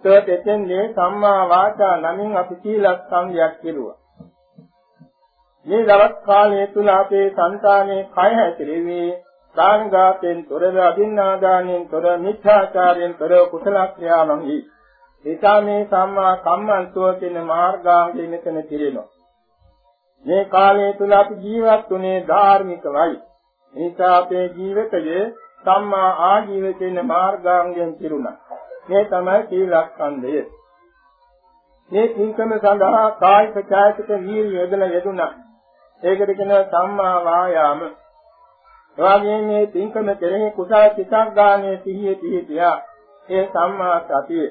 [0.03, 3.97] ඒකෙන්නේ සම්මා වාචා නමින් අපි සීලක් සංගයක් කෙරුවා.
[5.65, 9.01] මේ දවස් කාලය තුල අපේ సంతානයේ කය හැසිරෙවි
[9.55, 14.57] ප්‍රාණඝාතයෙන් තොරව අදින්නාදානයෙන් තොර මිත්‍යාචාරයෙන් තොර කුසල ක්‍රියාවන්හි
[15.25, 19.07] එසා මේ සම්මා කම්මන්තෝ කියන මාර්ගාංගයෙන් මෙතන පිළිනවා
[20.25, 23.17] මේ කාලය තුල අපි ජීවත් වුනේ ධාර්මිකවයි
[23.75, 25.23] නිසා අපේ ජීවිතයේ
[25.65, 28.35] සම්මා ආජීව කියන මාර්ගාංගයෙන් පිරුණා
[28.87, 30.43] මේ තමයි සීලස්කන්ධය
[31.91, 35.31] මේ කිංකම සඳහා කායික ඡායක වීර්ය යොදලා යෙදුණා
[36.03, 37.89] ඒකට කියනවා සම්මා වායාම
[38.97, 42.77] එවාගේ මේ තින්කම කෙරෙහි කුසල සිතක් ගානේ සිහියේ පිහිටියා.
[43.27, 44.47] ඒ සම්මා සතිය.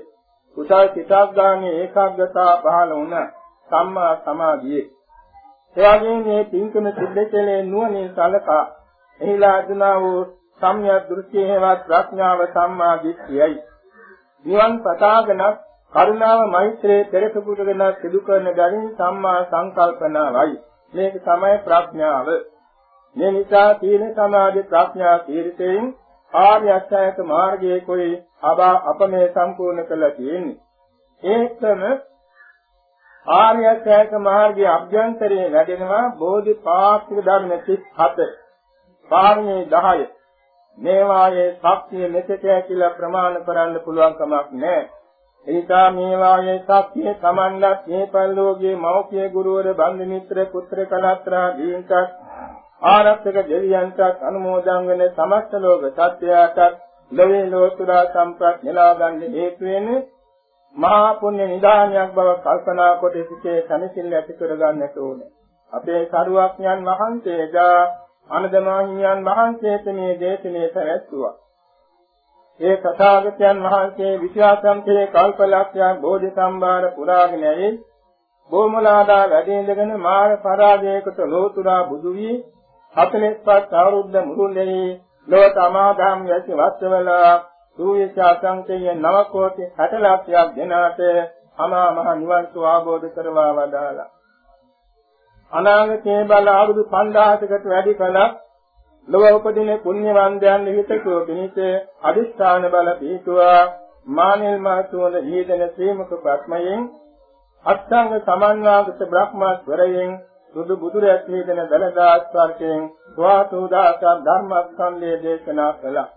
[0.56, 3.16] කුසල සිතක් ගානේ ඒකාග්‍රතාව පහළ වුණ
[3.68, 4.86] සම්මා සමාධියේ.
[5.76, 8.64] එවාගේ මේ තින්කම සිද්ධ කෙලේ නුවණින් සලකා
[9.20, 10.18] එහිලා අදුනා වූ
[10.60, 13.56] සම්‍යක් දෘෂ්ටියේවත් ප්‍රඥාව සම්මා දිට්ඨියයි.
[14.44, 15.42] නිවන් පතාගෙන
[15.92, 20.56] කරුණාව මෛත්‍රී පෙරකපුරගෙන සිදු කරන ගරින් සම්මා සංකල්පනාවයි.
[20.92, 22.28] මේක තමයි ප්‍රඥාව.
[23.16, 25.86] මේ නිසා සීල සමාධි ප්‍රඥා තීරිතෙන්
[26.32, 28.10] ආර්ය අෂ්ටාංග මාර්ගයේ કોઈ
[28.42, 30.58] අබා අපමේ සම්පූර්ණ කළා තියෙන්නේ.
[31.22, 31.82] ඒකම
[33.26, 38.47] ආර්ය අෂ්ටාංග මාර්ගයේ අභ්‍යන්තරයේ වැඩෙනවා බෝධිපාක්ෂික ධර්ම 37.
[39.10, 40.06] පාරමී 10.
[40.78, 44.88] මේවායේ ශක්තිය මෙතෙකයි කියලා ප්‍රමාණ කරන්න පුළුවන් කමක් නැහැ.
[45.46, 51.92] එනිසා මේවායේ ශක්තිය සමන්නත් මේ පරිලෝකයේ මෞඛ්‍ය ගුරුවර බන්ධ මිත්‍ර පුත්‍ර කලත්‍රා දීන්කත්
[52.86, 56.58] ආරක්ෂක දෙවියන්ටත් අනුමෝදන් වෙන සමස්ත ලෝක සත්‍යයටත්
[57.12, 60.06] ලෝකේ ලෝතුරා සම්ප්‍රත් නෙලා ගන්න හේතු වෙන්නේ
[60.76, 65.30] මහා පුණ්‍ය නිදානයක් බව කල්පනා කොට සිටේ සනසිල්ල ඇති කර ගන්නට ඕනේ.
[65.72, 67.82] අපේ සරුවක්ඥන් වහන්සේලා
[68.30, 71.34] අනදමාහිමියන් වහන්සේට මේ දේශනේ පැවැත්තුවා.
[72.60, 77.70] ඒ තථාගතයන් වහන්සේ විශ්වාසන්තේ කල්පලක්ෂයක් බෝධි සම්භාර පුරාගෙන ඇයි
[78.50, 82.36] බොමලාදා වැඩේඳගෙන මාර පරාජයකට ලෝතුරා බුදු වී
[82.96, 84.88] 45 අවුරුද්ද මුළුල්ලේ
[85.28, 87.10] ලෝක අමාදාම් යැසි වස්වල
[87.78, 91.00] සූවිසාසංකේය නව කෝටි 60 ලක්ෂයක් දෙනාට
[91.58, 94.10] අමා මහ නිවන් සුව ආબોධ කරවා වදාලා
[95.52, 98.32] අනාගතයේ බල අවුරුදු 5000කට වැඩි කලක්
[99.08, 101.56] ලොව උපදින පුණ්‍යවන්තයන් හිතකෝ පිණිස
[102.02, 103.60] අදිස්ථාන බල පීතුවා
[104.08, 106.82] මානෙල් මාතුන ඊදෙන ශ්‍රීමුක ප්‍රඥයෙන්
[107.66, 110.12] අත්ංග සමන්වාගත බ්‍රහ්මස්වරයෙන්
[110.54, 112.84] සුදු බුදුරැස් වේදන දලදාස් වර්ගයෙන්
[113.14, 116.08] ස්වාතුදාස ධර්මස්කන්ධය දේශනා කළා.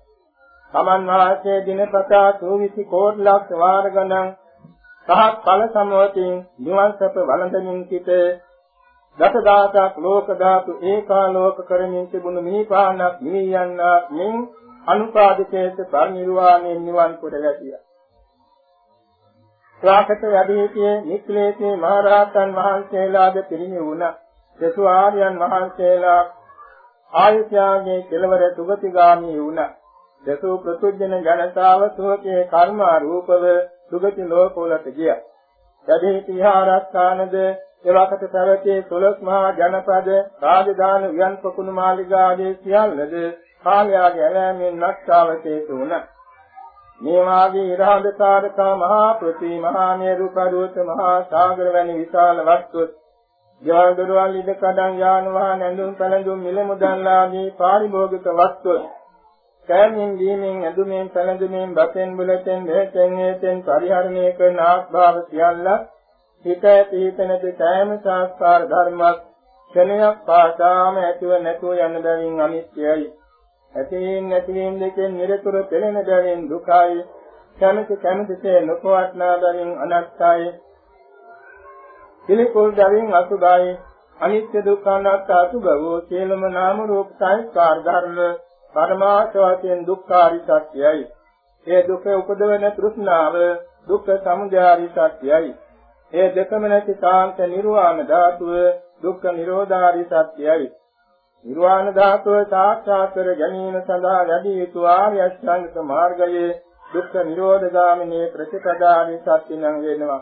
[0.73, 4.29] සමන් වාසයේ දිනපතා සූවිසි කෝටි ලක්ෂ වාර ගණන්
[5.07, 8.09] සහත් ඵල සමවතින් නිවන් සප වළඳමින් සිට
[9.17, 14.35] දසදාසක් ලෝක ධාතු ඒකාලෝක කරමින් තිබුණු මිහිපානක් නිවියන්නාක් මෙන්
[14.87, 17.81] අනුපාදිතේත පරිනිර්වාණය නිවන් කොට ගැතියා.
[19.83, 24.13] ශ්‍රාකත වැඩිහිටියේ නික්ලේශී මහරහතන් වහන්සේලාද පිරිනිවුණා.
[24.59, 26.21] සසු ආර්යයන් වහන්සේලා
[27.13, 29.71] ආයුෂ්‍යයේ කෙලවර සුගතිගාමී වුණා.
[30.23, 33.43] දසු ප්‍රතුජන ජනතාව සෝකේ කර්ම රූපව
[33.89, 35.19] සුගති ලෝකවලට ගියා.
[35.87, 37.35] වැඩිහිටි විහාරස්ථානද
[37.85, 43.13] එවකට පැවතී සොළොස් මහා ජනපද රාජධානි වියන් පොකුණු මාලිගා ආදී සියල්ලද
[43.63, 46.01] කාලයාගේ ඇලෑමෙන් නැස්තාවකේ වුණා.
[47.01, 52.83] මේ වාගේ ඉරහඳකාරකා මහා පෘථිවි මහා මේරු පර්වත මහා සාගර වැනි විශාල වස්තු
[53.61, 58.75] ජවල් දොරවල් ඉද කඩන් යාන වාහන ඇඳුම් පැළඳුම් මිල මුදල් ආදී පාරිභෝගික වස්තු
[59.69, 65.67] කෑමෙන් දීමෙන් ඇඳුමෙන් පැළඳුමෙන් බතෙන් බුලතෙන් දෙහෙතෙන් හේතෙන් පරිහරණය කරන ආස්භාව සියල්ල
[66.45, 69.17] හිත ඇති හිතනද කෑම සංස්කාර ධර්මයක්
[69.71, 73.07] ක්ෂණයක් පාසාම ඇතිව නැතුව යන බැවින් අනිත්‍යයි.
[73.73, 76.97] ඇතිවීම නැතිවීම දෙකෙන් නිරතුරු පෙළෙන බැවින් දුකයි.
[77.57, 80.51] කැමති කැමතිසේ නොපවත්නා බැවින් අනත්තයි
[82.27, 83.71] පිළිකුල් බැවින් අසුභයි
[84.19, 88.19] අනිත්‍ය දුක්ඛ අනාත්ම අසුභවෝ සියලුම නාම රූප සංස්කාර ධර්ම
[88.73, 91.01] පරමාර්ථ වශයෙන් දුක්ඛාරි සත්‍යයි.
[91.67, 93.35] ඒ දුක උපදවන තෘෂ්ණාව
[93.87, 95.51] දුක්ඛ සමුදයාරි සත්‍යයි.
[96.13, 98.53] ඒ දෙකම නැති කාන්ත නිර්වාණ ධාතුව
[99.01, 100.67] දුක්ඛ නිරෝධාරි සත්‍යයි
[101.45, 106.49] නිර්වාණ ධාතුව සාක්ෂාත් කර ගැනීම සඳහා වැඩි යුතු ආර්ය අෂ්ටාංගික මාර්ගයේ
[106.89, 110.19] දුක්ඛ නිරෝධ ගාමිනී ප්‍රතිපදානි සත්‍යං වෙනවා.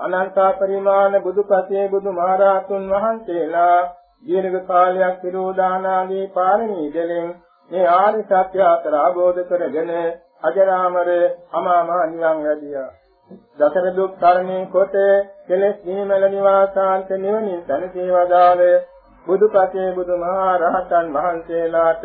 [0.00, 3.80] අනන්ත පරිමාණ බුදුපසේ බුදුමහරහතුන් වහන්සේලා
[4.24, 7.32] දීර්ඝ කාලයක් පිරෝදානාදී පාරමී දෙලෙන්
[7.70, 9.90] මේ ආර්ය සත්‍ය අතර ආબોධ කරගෙන
[10.42, 11.10] අජරාමර
[11.52, 12.90] අමාම නිවන් වැඩියා.
[13.30, 14.94] දසර දුක් තරණේ කොට
[15.46, 18.82] කෙලෙස් නිමල නිවාසාන්ත නිවනින් සැනසී වදාළේ
[19.26, 22.04] බුදුපසේ බුදුමහා රහතන් වහන්සේලාට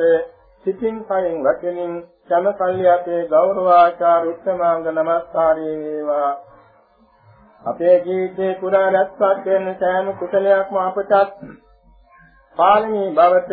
[0.66, 1.94] සිතින් කයින් වචනින්
[2.28, 6.32] සම කල්යතේ ගෞරවාචාර උත්තමාංග නමස්කාරය වේවා.
[7.64, 11.14] අපේ ජීවිතේ පුරා රැස්පත් වෙන සෑම කුසලයක්ම අපටත්
[12.58, 13.52] පාලනී භවත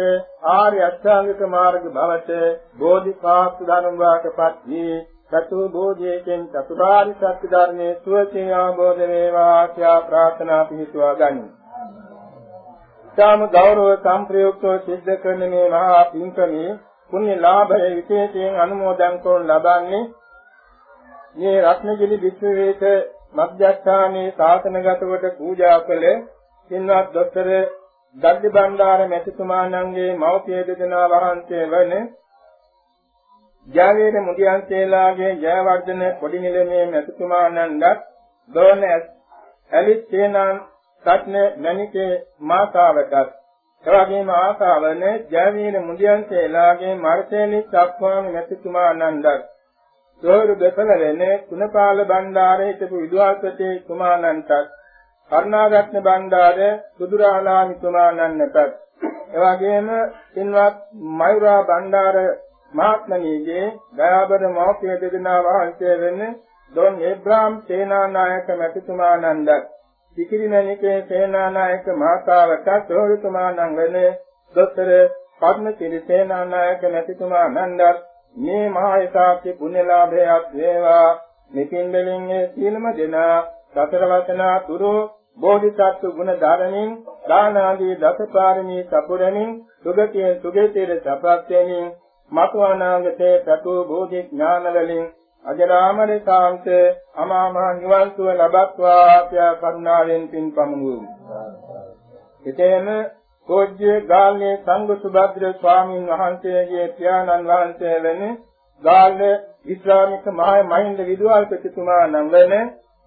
[0.52, 2.30] ආර්ය අෂ්ටාංගික මාර්ග භවත
[2.78, 4.98] බෝධිපාක්ෂ ධර්ම වාටපත් වී
[5.32, 11.48] සතු බෝධියෙන් චතුරාර්ය සත්‍ය ධර්මයේ සුවසේ ආબોධ වේවා කියා ප්‍රාර්ථනා පිහිටුවා ගනිමු
[13.08, 16.70] ඉතාම ගෞරව සම්ප්‍රයුක්තව සිද්ධ කරන මේ මහා පින්කමේ
[17.12, 20.02] පුණ්‍ය ලාභය විශේෂයෙන් අනුමෝදන් කරන ලබන්නේ
[21.36, 22.96] මේ රත්නගිරි විශ්වවිද්‍යාලයේ
[23.34, 26.06] මධ්‍යස්ථානයේ සාසනගත කොට පූජා කළ
[26.70, 27.50] සින්වත් දොස්තර
[28.16, 31.92] දඩ්ඩි බණ්ඩාර මෙතුමාණන්ගේ මව්පිය දෙදෙනා වහන්සේ වන
[33.68, 38.06] ජාවීර මුදියන්සේලාගේ ජයවර්ධන පොඩි නිලමේ මෙතුමාණන්වත්
[38.50, 40.56] දෝන ඇලිස් සේනාන්
[41.04, 43.34] සත්න මණිකේ මාතාවටත්
[43.84, 49.46] එවැගේම ආසාවන ජාවීර මුදියන්සේලාගේ මර්තේලි සක්වාම මෙතුමාණන්වත්
[50.22, 54.52] සෝරු දෙපළ වෙන කුණපාල බණ්ඩාරේ සිටපු විදුහල්පති කුමාරයන්ටත්
[55.30, 56.58] කරුණාරත්න බණ්ඩාර
[56.96, 58.58] සුදුරාලාමි කුමාරයන්ටත්
[59.32, 59.88] එවැගේම
[60.32, 60.76] සින්වත්
[61.16, 62.16] මයුරා බණ්ඩාර
[62.74, 66.20] මහත්මණීගේ දයාබර මෞඛ්‍ය දෙදෙනා වහන්සේ වෙන
[66.72, 69.50] දොන් ඒබ්‍රාම් සේනානායක මැතිතුමාණන්ද
[70.16, 73.96] සිකිරිමණිකේ සේනානායක මාතාවට සෝහිතුමාණන් වෙන
[74.54, 74.90] දොස්තර
[75.40, 77.82] පද්මසිරි සේනානායක මැතිතුමාණන්ද
[78.36, 81.10] මේ මහා ඒකාක්ෂි පුණ්‍යලාභයක් වේවා.
[81.50, 83.36] මෙකින් දෙලින් මේ සීලම දෙනා
[83.74, 84.92] සතර වචනා තුරු
[85.38, 86.90] බෝධිසත්ව ගුණ ධර්මයෙන්
[87.28, 89.50] දාන ආදී දසපාරමී සපුරමින්
[89.82, 91.88] සුගතිය සුගතියේ සප්‍රාප්ත වෙමින්
[92.32, 95.06] මතු අනාගතේ ප්‍රතු බෝධි ඥාන වලින්
[95.44, 96.66] අජරාමර සාන්ත
[97.16, 101.08] අමා මහ නිවන් සුව ලබත්වා ආත්‍ය කරුණාවෙන් පින් පමුණුවමු.
[102.44, 102.86] එතෙම
[103.48, 108.20] කෝජ්‍ය ගාල්ලේ සංඝ සුභද්‍ර ස්වාමීන් වහන්සේගේ පියාණන් වහන්සේ වෙන
[108.82, 109.20] ගාල්ල
[109.66, 112.52] ඉස්ලාමික මහා මහින්ද විදුහල්පතිතුමා නම් වෙන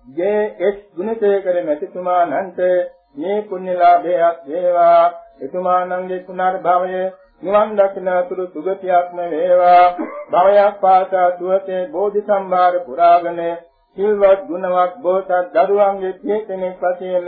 [0.08, 0.78] ජේ.එස්.
[0.92, 2.60] ගුණසේකර මෙතුමාණන්ට
[3.18, 5.04] මේ පුණ්‍යලාභයක් වේවා
[5.42, 7.08] එතුමාණන්ගේ පුනර්භවයේ
[7.44, 9.86] නිවන් දකින්නතුරු සුගතියක්ම වේවා.
[10.32, 13.42] භවයක් පාසා සුවසේ බෝධි සම්භාර පුරාගෙන
[13.98, 17.28] සිල්වත් ගුණවත් බෝසත් දරුවන්ගේ පියකෙනෙක් වශයෙන්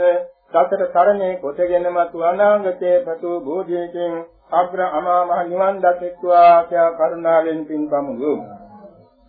[0.52, 4.14] සතර තරණේ කොටගෙන මතු අනාගතයේ පතු බෝධියකින්
[4.52, 8.34] අග්‍ර අමා මහ නිවන් දකිත්වා ආශා කරුණාවෙන් පින්පමුදු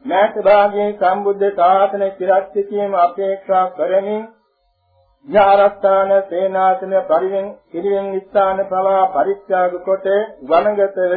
[0.05, 4.23] මෑත භාගයේ සම්බුද්ධ ශාසන චිරස්ථිතියම අපේක්ෂා කරමින්
[5.27, 10.07] ඥාරස්ථාන සේනාසන පරිවෙන් පිරිවෙන් ස්ථාන පවා පරිත්‍යාග කොට
[10.45, 11.13] වනගතව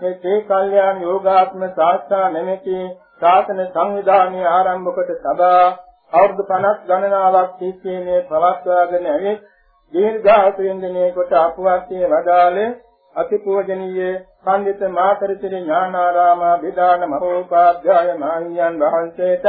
[0.00, 2.78] මේ තේ කල්යාණ යෝගාත්ම සාස්ත්‍රා නැමැති
[3.22, 5.64] ශාසන සංවිධානය ආරම්භ කොට සදා
[6.12, 9.46] අවුරුදු 50 ගණනාවක් තිස්සේ පවත්වාගෙන ඇවිත්
[9.92, 12.70] දීර්ඝාසයෙන් දිනේ කොට අපවත්යේ වදාළේ
[13.14, 19.46] අතිපූජනීය පඬිත මාතරිතිරි ඥානාරාම බිදාන මහෝපාධ්‍යාය මහියන් වහන්සේට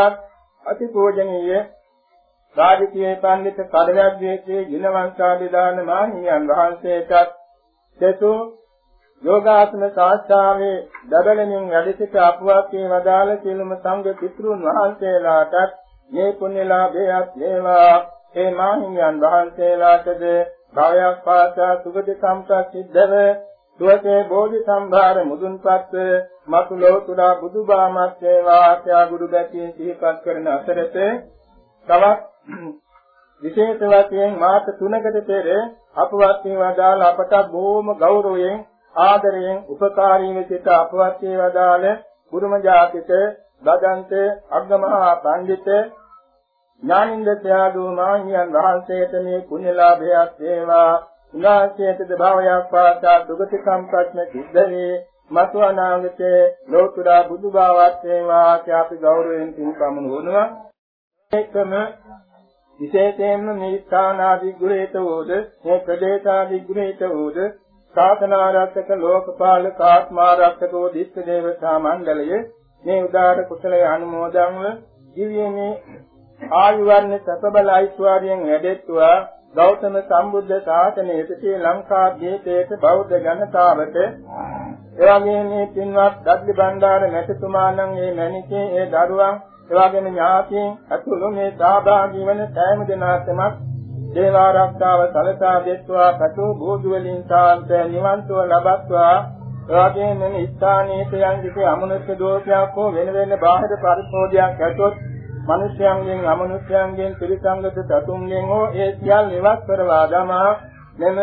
[0.66, 1.60] අතිපූජනීය
[2.58, 7.36] රාජකීය පඬිත කඩවැද්දේ ජිනවංශාභිදාන මාහිමියන් වහන්සේටත්
[8.00, 8.32] දෙතු
[9.24, 10.76] යෝගාසන සාස්ත්‍රාවේ
[11.08, 15.74] දබලමින් වැඩ සිට අපවාක්කේ වදාළ සියලුම සංඝ පිටුන් වහන්සේලාටත්
[16.12, 17.96] මේ පුණ්‍යලාභයත් වේවා.
[18.36, 20.24] ඒ මාහිමියන් වහන්සේලාටද
[20.76, 23.14] භවයක් පාසා සුගති සම්ප්‍රත් සිද්ධව
[23.80, 25.94] දුවසේ බෝධි සම්භාර මුදුන්පත්
[26.48, 28.62] මතු ලෝතුරා බුදුබාමත් වේවා.
[28.64, 31.12] ආත්‍යා ගුරු ගැතිය සිහිපත් කරන අතරතේ
[31.88, 32.37] තවත්
[33.44, 35.48] විශේෂ වශයෙන් මාස 3කට පෙර
[35.96, 38.58] අපවත් වේවදාල අපට බොහොම ගෞරවයෙන්
[38.96, 41.84] ආදරයෙන් උපකාරීව සිට අපවත් වේවදාල
[42.34, 43.10] බුදුම ජාතික
[43.64, 44.12] දදන්ත
[44.52, 45.68] අග්ගමහා පඬිත
[46.84, 50.94] ඥානින්ද ත්‍යාගෝ මාහියන් වහන්සේට මේ පුණ්‍යලාභයක් වේවා.
[51.34, 54.94] උනාසයේද භාවයක් පාසා දුගති සම්ප්‍රඥ සිද්ධ වේ
[55.32, 60.48] මතු අනාගතේ ලෝතුරා බුදු බවත් වේවා අපි ගෞරවයෙන් පින් පමුණුවනවා
[61.32, 61.74] ඒකම
[62.80, 65.32] විශේෂයෙන්ම මේ ස්ථානාදී ගුණේත වූද
[65.64, 67.40] මේ ප්‍රදේශාදී ගුණේත වූද
[67.96, 72.44] ශාසනාරක්ෂක ලෝකපාලක ආත්මාරක්ෂක වූ දිස්ස දේවතා මණ්ඩලය
[72.84, 74.68] මේ උදාර කුසලයේ අනුමෝදන්ව
[75.16, 75.72] දිව්‍යමේ
[76.58, 79.16] ආයු වර්ණ සතබල ඓශ්වර්යයෙන් වැඩෙත්වා
[79.56, 83.98] ගෞතම සම්බුද්ධ ශාසනයේ ශ්‍රී ලංකා දීපේට බෞද්ධ ජනතාවට.
[84.98, 89.40] එවැගේ මේ පින්වත් දඩ්ලි බණ්ඩාර මැතිතුමාණන් මේ මැණිකේ ඒ දරුවන්
[89.70, 93.42] එවාගෙන ඥාතීන් අතුළු මේ සහභාගී වන සෑම දෙනාටම
[94.14, 99.16] දේව ආරක්ෂාව සලසා දෙත්වා පතු බෝධි වලින් සාන්ත නිවන් සුව ලබත්වා.
[99.68, 105.04] එවාගෙන මේ ස්ථානීය යන්දිකේ අමනුෂ්‍ය දෝෂයක් හෝ වෙන වෙන බාහිර පරිපෝධයක් ඇතොත්
[105.48, 110.50] මිනිස්යන්ගෙන් අමනුෂ්‍යයන්ගෙන් ත්‍රිසංගත සතුන්ගෙන් හෝ ඒ සියල්ල නිවත් කරවා දමා
[110.98, 111.20] මෙම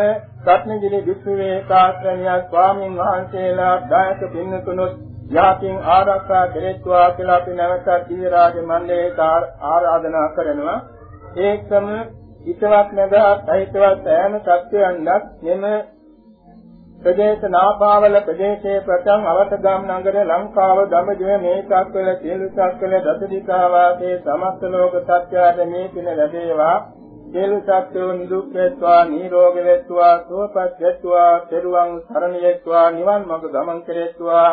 [0.47, 4.93] රත්නගිරි විශ්වවේ කාශ්‍රණිය ස්වාමින් වහන්සේලා දායක පින්නතුනොත්
[5.31, 9.19] යාතින් ආරක්ෂා කෙරෙත්වා කියලා අපි නැවතත් දීරාජ මණ්ඩලයට
[9.65, 10.79] ආරාධනා කරනවා.
[11.39, 11.87] ඒකම
[12.43, 15.63] හිතවත් නැදහත් අහිතවත් සෑම සත්‍යයන්වත් මෙම
[16.99, 24.69] ප්‍රදේශ නාපාවල ප්‍රදේශයේ ප්‍රථම අවතගම් නගර ලංකාව දඹදිව මේකක් වල සියලුසක් වල දසදිකා වාසේ සමස්ත
[24.69, 26.77] ලෝක සත්‍යයද මේ පින ලැබේවා.
[27.31, 34.49] සියලු සත්‍යෝ නිදුක් වේත්වා නිරෝග වේත්වා සුවපත් වේත්වා තෙරුවන් සරණ වේත්වා නිවන් මඟ ගමන් කෙරේත්වා.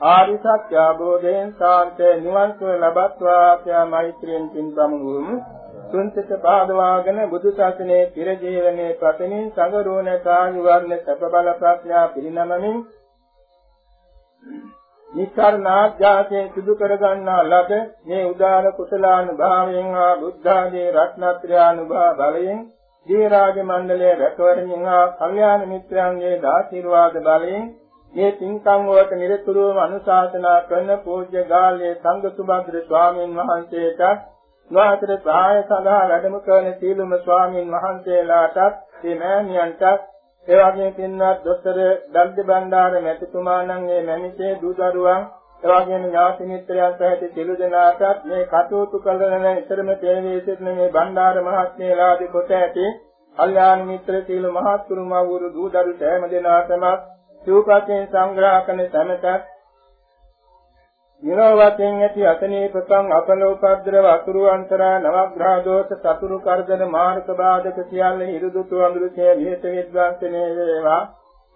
[0.00, 5.38] ආරි සත්‍ය අවබෝධයෙන් සාන්ත නිවන් සුව ලබත්වා ආත්‍යා මෛත්‍රියෙන් පින් ප්‍රමුණුම්
[5.90, 12.76] තුන්සිත පාදවාගෙන බුදු සසුනේ පෙර ජීවනයේ පතමින් සංගරෝණ කායු වර්ණ සැප බල ප්‍රඥා පිරිනමමින්
[15.10, 17.72] නිස්සාරණාඥාසයෙන් සිදු කරගන්නා ලද
[18.04, 22.60] මේ උදාර කුසලානුභාවයෙන් හා බුද්ධාදී රත්නත්‍රානුභාව බලයෙන්
[23.06, 27.66] දීරාජ මණ්ඩලයේ රැකවරණින් හා කල්යාණ මිත්‍රයන්ගේ ආශිර්වාද බලයෙන්
[28.16, 34.02] මේ පින්කම් වලට නිරතුරුවම අනුශාසනා කරන පූජ්‍ය ගාල්ලේ සංඝ සුභද්‍ර ස්වාමීන් වහන්සේට
[34.70, 40.06] වාතර සහාය සඳහා වැඩම කරන සීලුම ස්වාමීන් වහන්සේලාටත් මේ මෑණියන්ටත්
[40.48, 41.80] ඒ වගේම පින්වත් දොස්තර
[42.12, 45.26] දන්ති බණ්ඩාර මැතිතුමාණන්ගේ මැනිසේ දූ දරුවන්
[45.62, 51.42] ඒ වගේම ඥාති මිත්‍රයන් සහිත සිළු දෙනාටත් මේ කටයුතු කරන ඉතරම තේවී සිටින මේ බණ්ඩාර
[51.42, 52.86] මහත්මයාලාදී කොට ඇති
[53.36, 56.88] කල්යාණ මිත්‍ර සීල මහත්තුරු මවුරු දූ දරු සෑම දෙනාටම
[57.46, 59.36] සිව්පතෙන් සංග්‍රහ කරන සමතත්
[61.22, 69.36] නිරවතෙන් ඇති අතනීපකම් අපලෝපද්‍රව අතුරු අන්තරා නවග්‍රහ දෝෂ සතුරු කරදර මාර්ග බාධක සියල්ල හිරුදුතු අඳුරුසේ
[69.36, 71.02] විහෙත විද්වාංශනේ වේවා.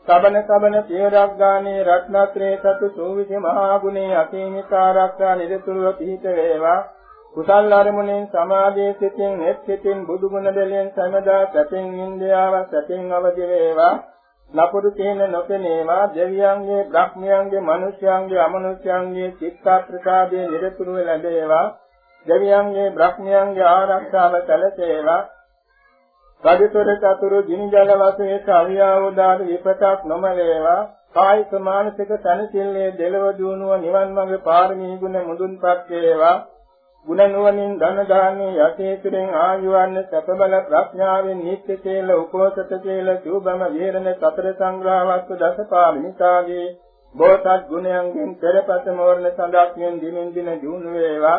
[0.07, 6.81] සබන සබන පියරක් ගානේ රත්නත්‍රේ සතු සූවිසි මහා ගුණේ අසීමිත ආරක්ෂා නිරතුරුව පිහිට වේවා.
[7.35, 13.95] කුසල් අරමුණෙන් සමාධියේ සිටින් නෙත් සිටින් බුදු ගුණ දෙලෙන් සමදා සැපෙන් ඉන්දියාව සැපෙන් අවදි වේවා.
[14.55, 21.67] ලපුරු තේන නොපෙනේවා දෙවියන්ගේ බ්‍රහ්මයන්ගේ මිනිස්යන්ගේ අමනුෂ්‍යයන්ගේ චිත්ත ප්‍රසාදයේ නිරතුරුව ලැබේවා.
[22.27, 25.23] දෙවියන්ගේ බ්‍රහ්මයන්ගේ ආරක්ෂාව සැලසේවා.
[26.43, 30.89] රජතොර චතුරු දිනජල වශයෙන් අවියාවදාන විපතක් නොමලේවා.
[31.15, 36.37] කායික මානසික තනසිල්ලේ දෙලව දුණුව නිවන් මඟ පාරමී ගුණ මුදුන්පත් වේවා.
[37.07, 44.49] ගුණ නුවණින් ධන දාන්නේ යතේතුරෙන් ආයුවන්න සැපබල ප්‍රඥාවෙන් නිත්‍ය කේල උපෝසත කේල සූබම විහෙරණ සතර
[44.53, 46.67] සංග්‍රහ වස්තු දසපාලිනිකාගේ
[47.15, 51.39] බෝසත් ගුණයන්ගෙන් පෙරපත මෝරණ සඳක්යෙන් දිනින් දින ජීුණු වේවා.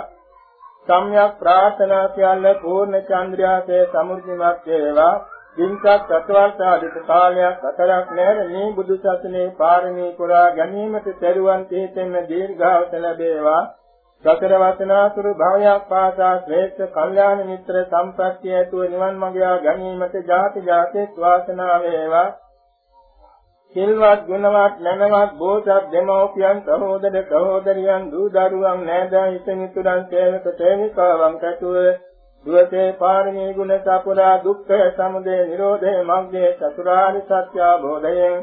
[0.87, 5.13] සම්්‍යක් ප්‍රාර්ථනා සියල්ල පූර්ණ චන්ද්‍රයාසේ සමුර්ධිමත් වේවා.
[5.57, 13.63] දින්සත් සතවර්ෂාදිත කාලයක් අතරක් නැර මේ බුදු සසුනේ පාරමී පුරා ගැනීමට පෙරුවන් තේතෙන්න දීර්ඝාස ලැබේවා.
[14.23, 21.17] සතර වසනාතුරු භවයක් පාසා ශ්‍රේෂ්ඨ කල්යාණ මිත්‍ර සම්ප්‍රත්‍ය ඇතුව නිවන් මඟ යා ගැනීමට ජාති ජාතිත්
[21.17, 22.27] වාසනාව වේවා.
[23.75, 31.81] සිල්වත් ගුණවත් නැනවත් බෝසත් දෙමෝපියන් සහෝදර සහෝදරියන් දූ දරුවන් නෑදෑ හිත මිතුරන් සේවක සේවිකාවන් කැටුව
[32.45, 38.39] දුවසේ පාරමී ගුණ සපුරා දුක්ඛ සමුදය නිරෝධේ මග්ගේ චතුරාර්ය සත්‍ය අවබෝධයෙන්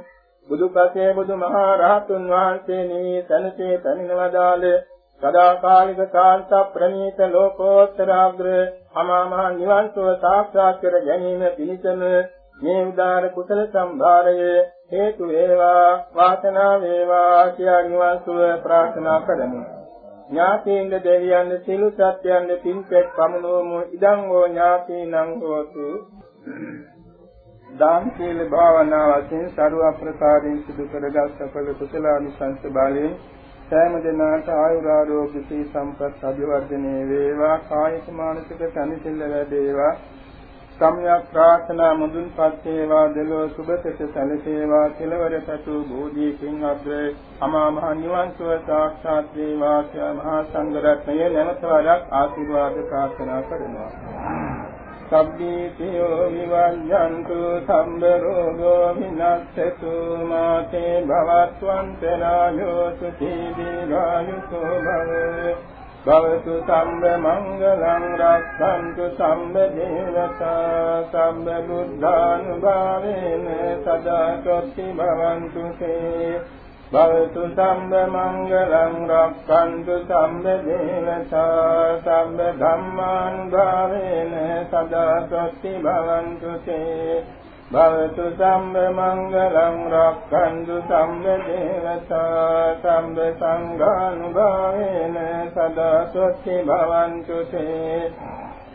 [0.49, 4.79] බුදුපසේ බුදුමහා රහතුන් වහන්සේ නිවී තනසේ තනිනවදාලේ
[5.23, 8.49] සදාකාලික කාන්ත ප්‍රණීත ලෝකෝත්තරාග්‍ර
[8.95, 12.03] අමාමහ නිවන් සුව සාක්ෂාත් කර ගැනීම පිණිසම
[12.59, 14.37] මේ උදාර කුසල සම්භාරය
[14.91, 19.63] හේතු වේවා වාසනා වේවා කියා නිවන් සුව ප්‍රාර්ථනා කරමු.
[20.29, 25.89] ඥාතීන්ද දෙවියන්ද සිළු සත්‍යයන්ද පින්පෙත් පමනෝමු ඉදං හෝ ඥාතීනං හෝතු.
[27.75, 33.13] දාන සීල භාවනා වශයෙන් ਸਰව අප්‍රකාරයෙන් සිදු කරගත් සකල කුසලානිසංස බලයෙන්
[33.71, 37.57] සෑම දිනකට ආයුරාරෝග්‍ය සී සම්පත් අභිවර්ධනයේ වේවා.
[37.67, 39.91] කායික මානසික සැනසෙල්ල ලැබේවා.
[40.79, 43.05] සම්‍යක් ප්‍රාර්ථනා මුදුන්පත් වේවා.
[43.11, 44.87] දෙලෝ සුභසිත සැලසේවා.
[44.93, 47.07] කෙලවර සතු බෝධිකින් අග්‍රේ
[47.43, 49.79] අමා මහ නිවන් සුව සාක්ෂාත් වේවා.
[50.15, 54.78] මහා සංඝ රත්නය නැවත වරක් ආශිර්වාද ප්‍රාර්ථනා කරනවා.
[55.11, 59.93] සබ්බීතියෝ විවඤ්ඤන්තු සම්බ රෝගෝ විනස්සතු
[60.27, 65.57] මාතේ භවත්වන්තරායෝ සුඛී දීඝායුකෝ භවේ.
[66.07, 73.49] භවතු සම්බ මංගලං රක්ඛන්තු සම්බ දේවතා සම්බ බුද්ධානුභාවේන
[73.83, 76.31] සදා සොත්ති භවන්තු තේ
[76.89, 84.33] භවතු සම්බ මංගලං රක්ඛන්තු සම්බ දේවතා සම්බ ධම්මානුභාවේන
[84.67, 87.19] සදා සොත්ති භවන්තු තේ
[87.71, 95.17] භවතු සම්බ මංගලං රක්ඛන්තු සම්බ දේවතා සම්බ සංඝානුභාවේන
[95.53, 98.13] සදා සොත්ති භවන්තු තේ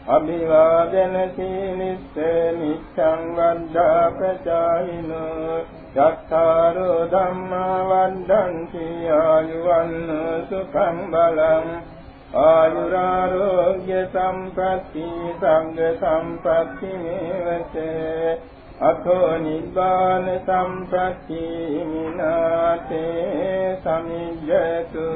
[0.06, 2.16] අභිවාදන සීලිස්ස
[2.54, 5.60] නිච්ඡං වද්දා ප්‍රචායිනෝ
[5.98, 10.12] යක්ඛාරෝ ධම්මා වද්දන්ති ආයුවන්න
[10.50, 11.70] සුඛං බලං
[12.42, 18.38] ආයුරාරෝග්‍ය සම්පatti සංඝ සම්පatti මේවතේ
[18.84, 21.46] අතෝ නිබ්බාන සම්පatti
[21.86, 25.08] මිනාතේ සමිජ්ජතු